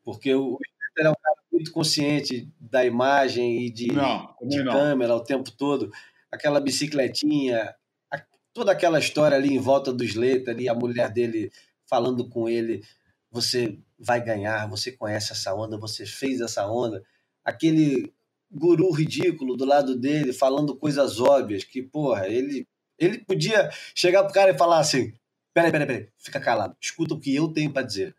[0.02, 0.58] Porque o
[0.98, 4.72] É um cara muito consciente da imagem e de, Não, de não.
[4.72, 5.90] câmera o tempo todo.
[6.30, 7.74] Aquela bicicletinha,
[8.12, 8.22] a-
[8.52, 11.50] toda aquela história ali em volta do Slater e a mulher dele
[11.88, 12.82] falando com ele:
[13.30, 17.02] você vai ganhar, você conhece essa onda, você fez essa onda.
[17.44, 18.12] Aquele
[18.50, 22.66] guru ridículo do lado dele falando coisas óbvias que, porra, ele,
[22.98, 25.12] ele podia chegar pro cara e falar assim:
[25.52, 28.14] peraí, peraí, peraí, fica calado, escuta o que eu tenho para dizer.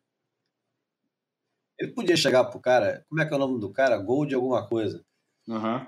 [1.80, 3.97] Ele podia chegar pro cara, como é que é o nome do cara?
[3.97, 5.03] Gold alguma coisa.
[5.49, 5.88] Aham.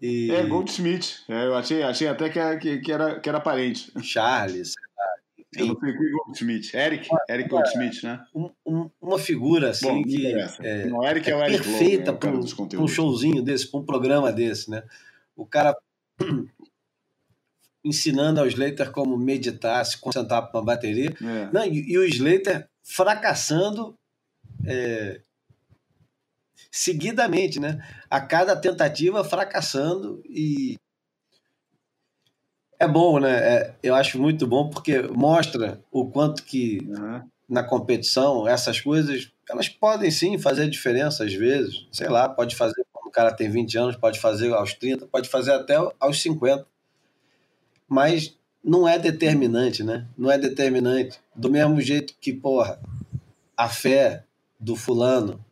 [0.00, 1.22] E É, Goldsmith.
[1.28, 3.92] É, eu achei, achei até que era, que, que era, que era parente.
[4.02, 4.74] Charles,
[5.56, 6.74] Eu não sei que Goldsmith.
[6.74, 7.08] Eric?
[7.30, 8.24] Eric Goldsmith, né?
[8.34, 10.26] um- um- uma figura assim Bom, que
[10.60, 12.40] é, não, Eric é, é o Eric perfeita é para um,
[12.82, 14.82] um showzinho desse, para um programa desse, né?
[15.36, 15.76] O cara
[17.84, 21.10] ensinando ao Slater como meditar, se concentrar para uma bateria.
[21.22, 21.50] É.
[21.52, 23.96] Não, e, e o Slater fracassando
[24.66, 25.20] é,
[26.70, 27.86] seguidamente, né?
[28.10, 30.76] A cada tentativa fracassando e
[32.78, 33.36] é bom, né?
[33.36, 37.24] É, eu acho muito bom porque mostra o quanto que Aham.
[37.48, 41.86] na competição essas coisas elas podem sim fazer diferença às vezes.
[41.92, 45.28] Sei lá, pode fazer quando o cara tem 20 anos, pode fazer aos 30, pode
[45.28, 46.66] fazer até aos 50.
[47.88, 50.06] Mas não é determinante, né?
[50.16, 51.20] Não é determinante.
[51.36, 52.80] Do mesmo jeito que, porra,
[53.56, 54.24] a fé
[54.64, 55.44] do fulano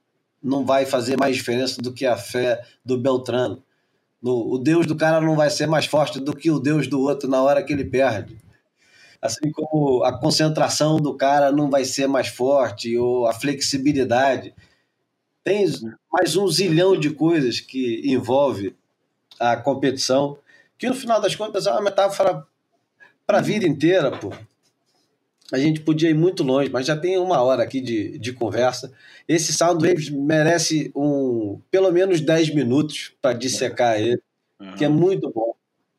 [0.42, 3.62] não vai fazer mais diferença do que a fé do Beltrano.
[4.20, 7.00] No- o Deus do cara não vai ser mais forte do que o Deus do
[7.00, 8.36] outro na hora que ele perde.
[9.20, 14.54] Assim como a concentração do cara não vai ser mais forte, ou a flexibilidade.
[15.44, 15.64] Tem
[16.10, 18.74] mais um zilhão de coisas que envolve
[19.38, 20.38] a competição,
[20.78, 22.44] que no final das contas é uma metáfora
[23.26, 24.32] para a vida inteira, pô.
[25.52, 28.90] A gente podia ir muito longe, mas já tem uma hora aqui de, de conversa.
[29.28, 34.20] Esse Soundwaves merece um pelo menos 10 minutos para dissecar ele,
[34.58, 34.74] Aham.
[34.76, 35.54] que é muito bom.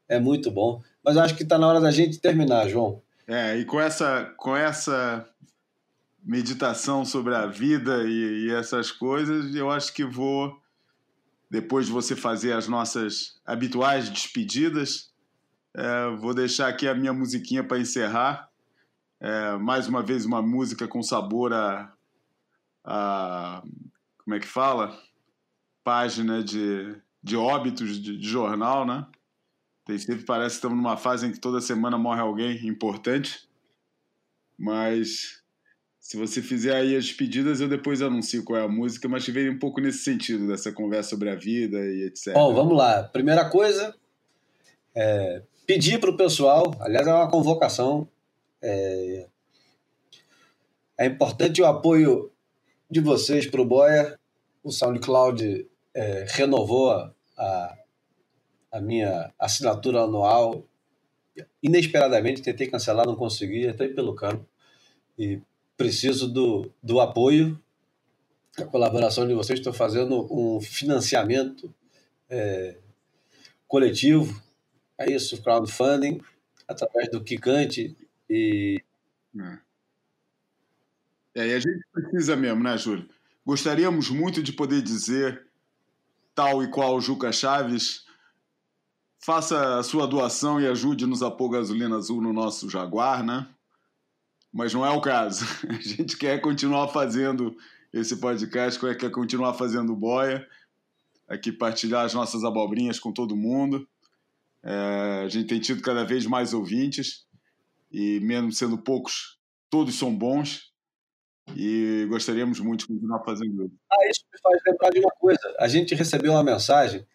[0.10, 0.82] É muito bom.
[1.06, 3.02] Mas acho que está na hora da gente terminar, João.
[3.28, 5.24] É, e com essa, com essa
[6.26, 10.58] meditação sobre a vida e, e essas coisas, eu acho que vou,
[11.50, 15.12] depois de você fazer as nossas habituais despedidas,
[15.76, 18.50] é, vou deixar aqui a minha musiquinha para encerrar.
[19.24, 21.94] É, mais uma vez, uma música com sabor a,
[22.84, 23.64] a.
[24.22, 25.00] Como é que fala?
[25.82, 26.94] Página de,
[27.24, 29.08] de óbitos de, de jornal, né?
[29.86, 33.48] Tem sempre parece que estamos numa fase em que toda semana morre alguém importante.
[34.60, 35.42] Mas
[36.02, 39.54] se você fizer aí as despedidas, eu depois anuncio qual é a música, mas veio
[39.54, 42.34] um pouco nesse sentido, dessa conversa sobre a vida e etc.
[42.34, 43.04] Bom, vamos lá.
[43.04, 43.96] Primeira coisa,
[44.94, 48.10] é, pedir para o pessoal, aliás, é uma convocação.
[48.64, 49.28] É,
[50.98, 52.32] é importante o apoio
[52.90, 54.18] de vocês para o Boia.
[54.64, 56.92] O SoundCloud é, renovou
[57.38, 57.78] a,
[58.72, 60.64] a minha assinatura anual.
[61.62, 64.48] Inesperadamente, tentei cancelar, não consegui, até pelo cano.
[65.20, 65.42] E
[65.76, 67.60] preciso do, do apoio,
[68.58, 69.60] da colaboração de vocês.
[69.60, 71.74] Estou fazendo um financiamento
[72.30, 72.78] é,
[73.68, 74.42] coletivo,
[74.98, 76.22] é isso, crowdfunding,
[76.68, 77.98] através do Kikante
[78.34, 78.84] e
[81.36, 83.08] É, e a gente precisa mesmo, né, Júlio?
[83.46, 85.46] Gostaríamos muito de poder dizer,
[86.34, 88.06] tal e qual Juca Chaves,
[89.20, 93.48] faça a sua doação e ajude-nos a pôr gasolina azul no nosso Jaguar, né?
[94.52, 95.46] Mas não é o caso.
[95.68, 97.56] A gente quer continuar fazendo
[97.92, 100.48] esse podcast, quer continuar fazendo boia,
[101.28, 103.88] aqui partilhar as nossas abobrinhas com todo mundo.
[104.64, 107.23] É, a gente tem tido cada vez mais ouvintes
[107.94, 109.38] e mesmo sendo poucos,
[109.70, 110.74] todos são bons
[111.56, 113.76] e gostaríamos muito de continuar fazendo isso.
[113.92, 115.56] Ah, isso me faz lembrar de uma coisa.
[115.60, 117.06] A gente recebeu uma mensagem,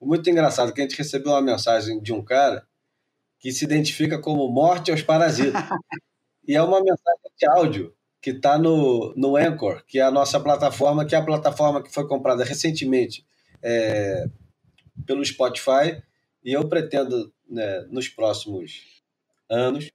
[0.00, 2.64] muito engraçado, que a gente recebeu uma mensagem de um cara
[3.38, 5.52] que se identifica como morte aos parasitas.
[6.46, 10.38] e é uma mensagem de áudio que está no, no Anchor, que é a nossa
[10.38, 13.26] plataforma, que é a plataforma que foi comprada recentemente
[13.62, 14.26] é,
[15.06, 16.02] pelo Spotify,
[16.44, 19.02] e eu pretendo, né, nos próximos
[19.48, 19.90] anos,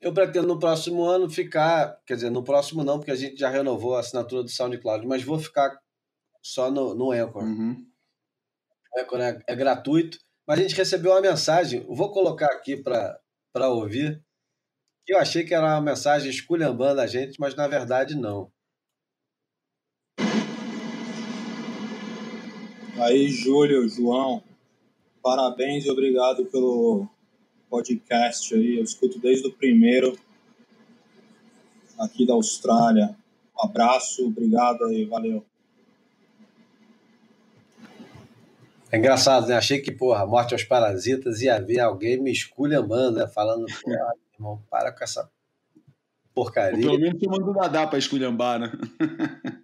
[0.00, 3.50] eu pretendo no próximo ano ficar, quer dizer, no próximo não, porque a gente já
[3.50, 5.78] renovou a assinatura do SoundCloud, mas vou ficar
[6.42, 7.44] só no, no Anchor.
[7.44, 7.86] Uhum.
[8.94, 13.68] O Anchor é, é gratuito, mas a gente recebeu uma mensagem, vou colocar aqui para
[13.68, 14.22] ouvir,
[15.04, 18.50] que eu achei que era uma mensagem esculhambando a gente, mas na verdade não.
[22.98, 24.42] Aí, Júlio, João,
[25.22, 27.08] parabéns e obrigado pelo
[27.70, 28.76] podcast aí.
[28.76, 30.18] Eu escuto desde o primeiro
[31.98, 33.16] aqui da Austrália.
[33.56, 35.44] Um abraço, obrigado aí, valeu.
[38.92, 39.54] É engraçado, né?
[39.54, 43.28] Achei que, porra, morte aos parasitas ia ver alguém me esculhambando, né?
[43.28, 45.30] Falando, porra, irmão, para com essa
[46.34, 46.80] porcaria.
[46.80, 48.72] Pelo menos chamando o Dadá pra esculhambar, né?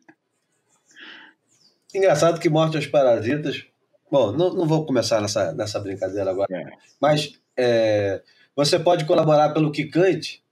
[1.93, 3.67] Engraçado que morte aos parasitas.
[4.11, 6.47] Bom, não, não vou começar nessa, nessa brincadeira agora.
[6.55, 6.71] É.
[7.01, 8.23] Mas é,
[8.55, 10.43] você pode colaborar pelo Kikante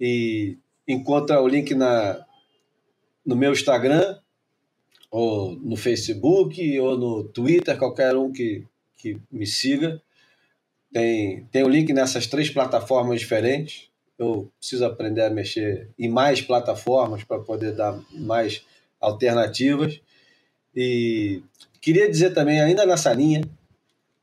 [0.00, 2.24] e encontra o link na,
[3.24, 4.18] no meu Instagram,
[5.10, 8.64] ou no Facebook, ou no Twitter, qualquer um que,
[8.96, 10.00] que me siga.
[10.92, 13.90] Tem, tem o link nessas três plataformas diferentes.
[14.18, 18.64] Eu preciso aprender a mexer em mais plataformas para poder dar mais
[19.00, 20.00] alternativas.
[20.74, 21.42] E
[21.80, 23.42] queria dizer também, ainda nessa linha,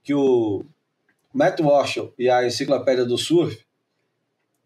[0.04, 0.66] que o
[1.34, 3.66] Matt Walsh e a Enciclopédia do Surf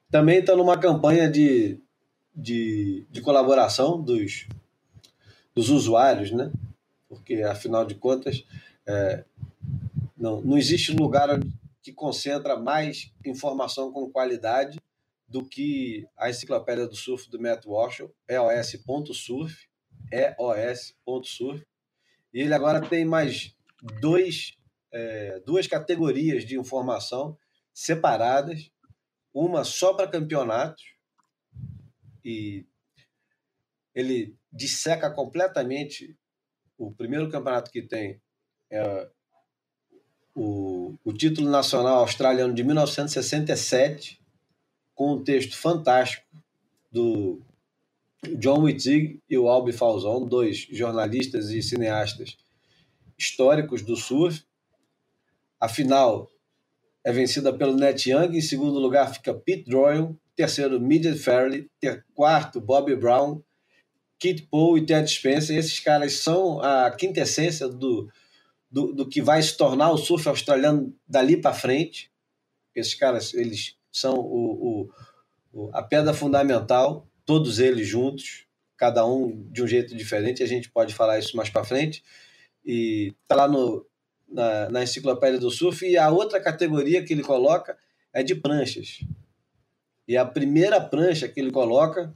[0.09, 1.79] também estão numa campanha de,
[2.35, 4.47] de, de colaboração dos,
[5.55, 6.51] dos usuários, né?
[7.09, 8.45] Porque, afinal de contas,
[8.87, 9.23] é,
[10.17, 11.39] não, não existe lugar
[11.81, 14.79] que concentra mais informação com qualidade
[15.27, 19.67] do que a Enciclopédia do Surf do Matt Walsh, EOS.surf,
[20.11, 21.65] EOS.surf.
[22.33, 23.55] E ele agora tem mais
[23.99, 24.53] dois,
[24.93, 27.37] é, duas categorias de informação
[27.73, 28.71] separadas,
[29.33, 30.83] uma só para campeonatos,
[32.23, 32.65] e
[33.93, 36.15] ele disseca completamente
[36.77, 38.21] o primeiro campeonato que tem
[38.71, 39.09] é
[40.35, 44.19] o, o título nacional australiano de 1967,
[44.95, 46.25] com um texto fantástico
[46.91, 47.41] do
[48.39, 52.37] John Wittig e o Albi Falzon, dois jornalistas e cineastas
[53.17, 54.43] históricos do surf.
[55.63, 56.29] A final
[57.05, 62.05] é vencida pelo Net Young, em segundo lugar fica Pete Doyle, terceiro Midget Fairley, ter,
[62.13, 63.41] quarto Bobby Brown,
[64.19, 65.57] Kit Poe e Ted Spencer.
[65.57, 68.11] Esses caras são a quintessência do,
[68.69, 72.11] do, do que vai se tornar o surf australiano dali para frente.
[72.75, 74.89] Esses caras, eles são o,
[75.53, 78.45] o, a pedra fundamental, todos eles juntos,
[78.75, 80.43] cada um de um jeito diferente.
[80.43, 82.03] A gente pode falar isso mais para frente.
[82.65, 83.87] E está lá no,
[84.33, 85.85] na, na enciclopédia do surf.
[85.85, 87.77] E a outra categoria que ele coloca
[88.11, 88.99] é de pranchas.
[90.07, 92.13] E a primeira prancha que ele coloca,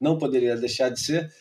[0.00, 1.32] não poderia deixar de ser,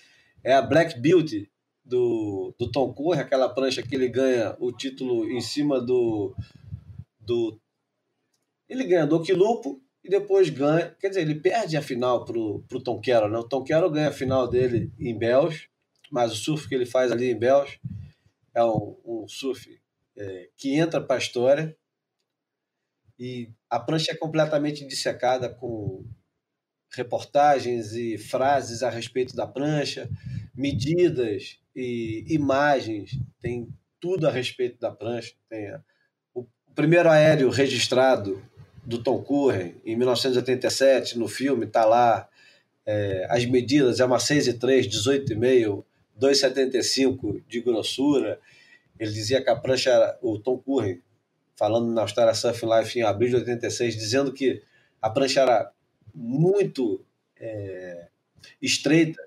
[0.43, 1.49] é a Black Beauty
[1.84, 6.36] do, do Tom Curry, aquela prancha que ele ganha o título em cima do.
[7.19, 7.59] do
[8.67, 10.95] ele ganha do Oquilupo e depois ganha.
[10.99, 13.32] Quer dizer, ele perde a final para o Tom Carroll.
[13.32, 13.39] Né?
[13.39, 15.67] O Tom Carroll ganha a final dele em Bells,
[16.11, 17.80] mas o surf que ele faz ali em Bells
[18.54, 19.80] é um, um surf
[20.18, 21.76] é, que entra para a história.
[23.18, 26.06] E a prancha é completamente dissecada com
[26.91, 30.10] reportagens e frases a respeito da prancha,
[30.56, 33.70] medidas e imagens, tem
[34.00, 35.36] tudo a respeito da prancha.
[35.50, 35.72] Tem
[36.34, 38.41] o primeiro aéreo registrado
[38.86, 42.28] do Tom Curren em 1987 no filme está lá
[42.86, 45.86] é, as medidas é uma 6 e 3, 18,5,
[46.20, 48.39] 2,75 de grossura.
[48.99, 51.01] Ele dizia que a prancha era, o Tom Curren
[51.55, 54.61] falando na Austrália Surf Life em abril de 86, dizendo que
[55.01, 55.72] a prancha era
[56.15, 57.03] muito
[57.38, 58.07] é,
[58.61, 59.22] estreita,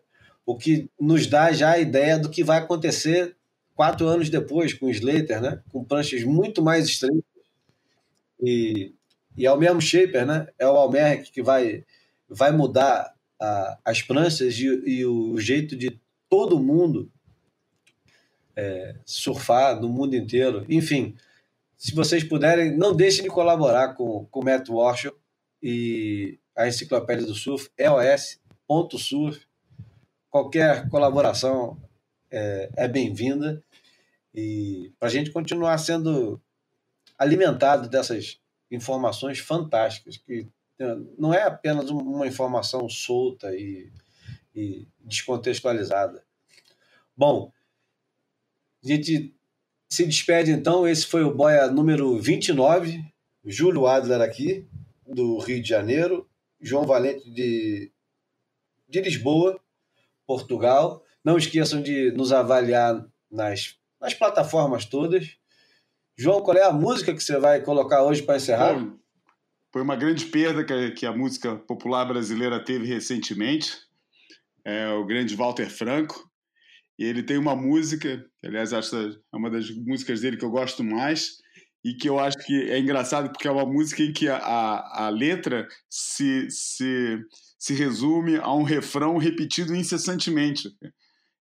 [0.45, 3.36] o que nos dá já a ideia do que vai acontecer
[3.74, 5.62] quatro anos depois com o Slater, né?
[5.70, 7.22] com pranchas muito mais estreitas.
[8.40, 8.95] E,
[9.36, 10.49] e é o mesmo shaper, né?
[10.59, 11.84] é o Almeric que vai,
[12.28, 16.01] vai mudar a, as pranchas e, e, o jeito de
[16.33, 17.12] todo mundo
[18.57, 20.65] é, surfar no mundo inteiro.
[20.66, 21.15] Enfim,
[21.77, 25.12] se vocês puderem, não deixem de colaborar com, com o Matt Walsh
[25.62, 29.47] e a Enciclopédia do Surf, EOS.surf.
[30.31, 31.78] Qualquer colaboração
[32.31, 33.62] é, é bem-vinda
[34.35, 36.40] e para a gente continuar sendo
[37.19, 38.40] alimentado dessas
[38.70, 40.48] informações fantásticas, que
[41.19, 43.93] não é apenas uma informação solta e,
[44.55, 46.24] e descontextualizada.
[47.16, 47.52] Bom,
[48.84, 49.34] a gente
[49.89, 50.86] se despede então.
[50.89, 53.05] Esse foi o Boia número 29.
[53.44, 54.66] Júlio Adler aqui,
[55.06, 56.28] do Rio de Janeiro.
[56.60, 57.90] João Valente de,
[58.89, 59.60] de Lisboa,
[60.26, 61.05] Portugal.
[61.24, 65.36] Não esqueçam de nos avaliar nas, nas plataformas todas.
[66.16, 68.74] João, qual é a música que você vai colocar hoje para encerrar?
[68.74, 68.97] Bom,
[69.72, 73.76] foi uma grande perda que, que a música popular brasileira teve recentemente.
[74.64, 76.30] É o grande Walter Franco.
[76.98, 80.51] E ele tem uma música, que, aliás, que é uma das músicas dele que eu
[80.51, 81.39] gosto mais,
[81.85, 85.06] e que eu acho que é engraçado porque é uma música em que a, a,
[85.06, 87.19] a letra se, se,
[87.59, 90.69] se resume a um refrão repetido incessantemente.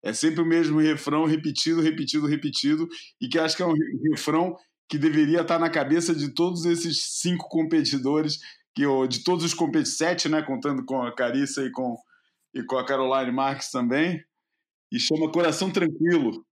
[0.01, 2.87] É sempre o mesmo refrão repetido, repetido, repetido,
[3.19, 3.75] e que acho que é um
[4.11, 4.55] refrão
[4.87, 8.37] que deveria estar na cabeça de todos esses cinco competidores,
[8.73, 11.97] que de todos os competidores, sete, né, contando com a Carissa e com,
[12.55, 14.23] e com a Caroline Marques também,
[14.91, 16.45] e chama Coração Tranquilo.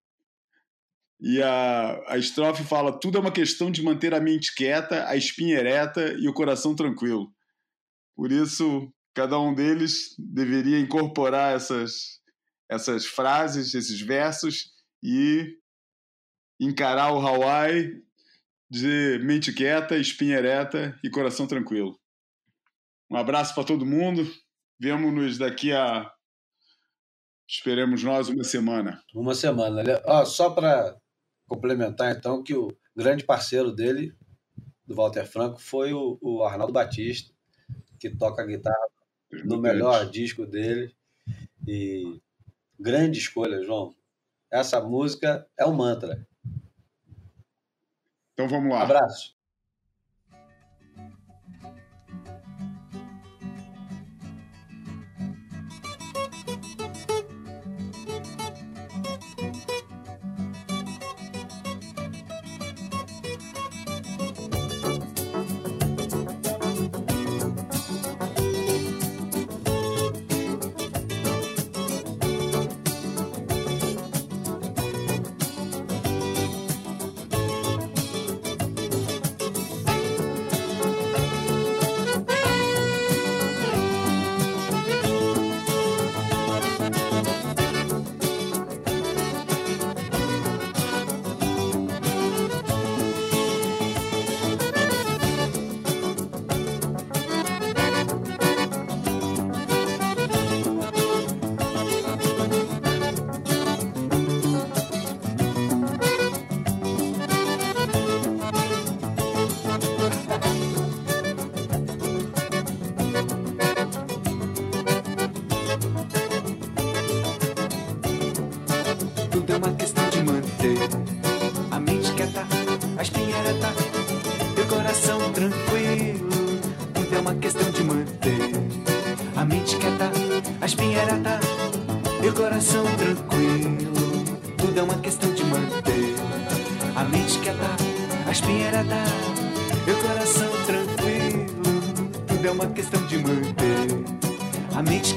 [1.20, 5.16] E a, a estrofe fala: tudo é uma questão de manter a mente quieta, a
[5.16, 7.32] espinha ereta e o coração tranquilo.
[8.14, 12.20] Por isso, cada um deles deveria incorporar essas,
[12.70, 15.56] essas frases, esses versos e
[16.60, 18.02] encarar o Hawaii
[18.70, 21.98] de mente quieta, espinha ereta e coração tranquilo.
[23.10, 24.30] Um abraço para todo mundo.
[24.78, 26.10] Vemo-nos daqui a.
[27.48, 29.02] Esperemos nós uma semana.
[29.14, 29.82] Uma semana.
[30.04, 30.94] Ó, só para
[31.46, 34.14] complementar, então, que o grande parceiro dele,
[34.86, 37.32] do Walter Franco, foi o, o Arnaldo Batista,
[37.98, 38.76] que toca guitarra
[39.46, 40.94] no melhor disco dele.
[41.66, 42.20] E
[42.78, 43.94] grande escolha, João.
[44.50, 46.26] Essa música é um mantra.
[48.34, 48.82] Então vamos lá.
[48.82, 49.37] Abraço.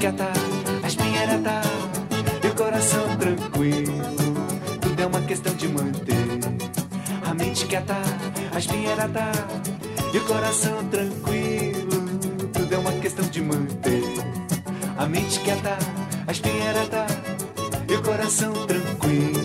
[0.01, 0.31] Quieta,
[0.83, 1.61] a espinha ereta
[2.43, 3.93] e o coração tranquilo.
[4.81, 6.39] Tudo é uma questão de manter
[7.23, 7.97] a mente quieta,
[8.51, 9.31] a espinha ereta
[10.11, 12.01] e o coração tranquilo.
[12.51, 14.03] Tudo é uma questão de manter
[14.97, 15.77] a mente quieta,
[16.25, 17.05] a espinha ereta
[17.87, 19.40] e o coração tranquilo.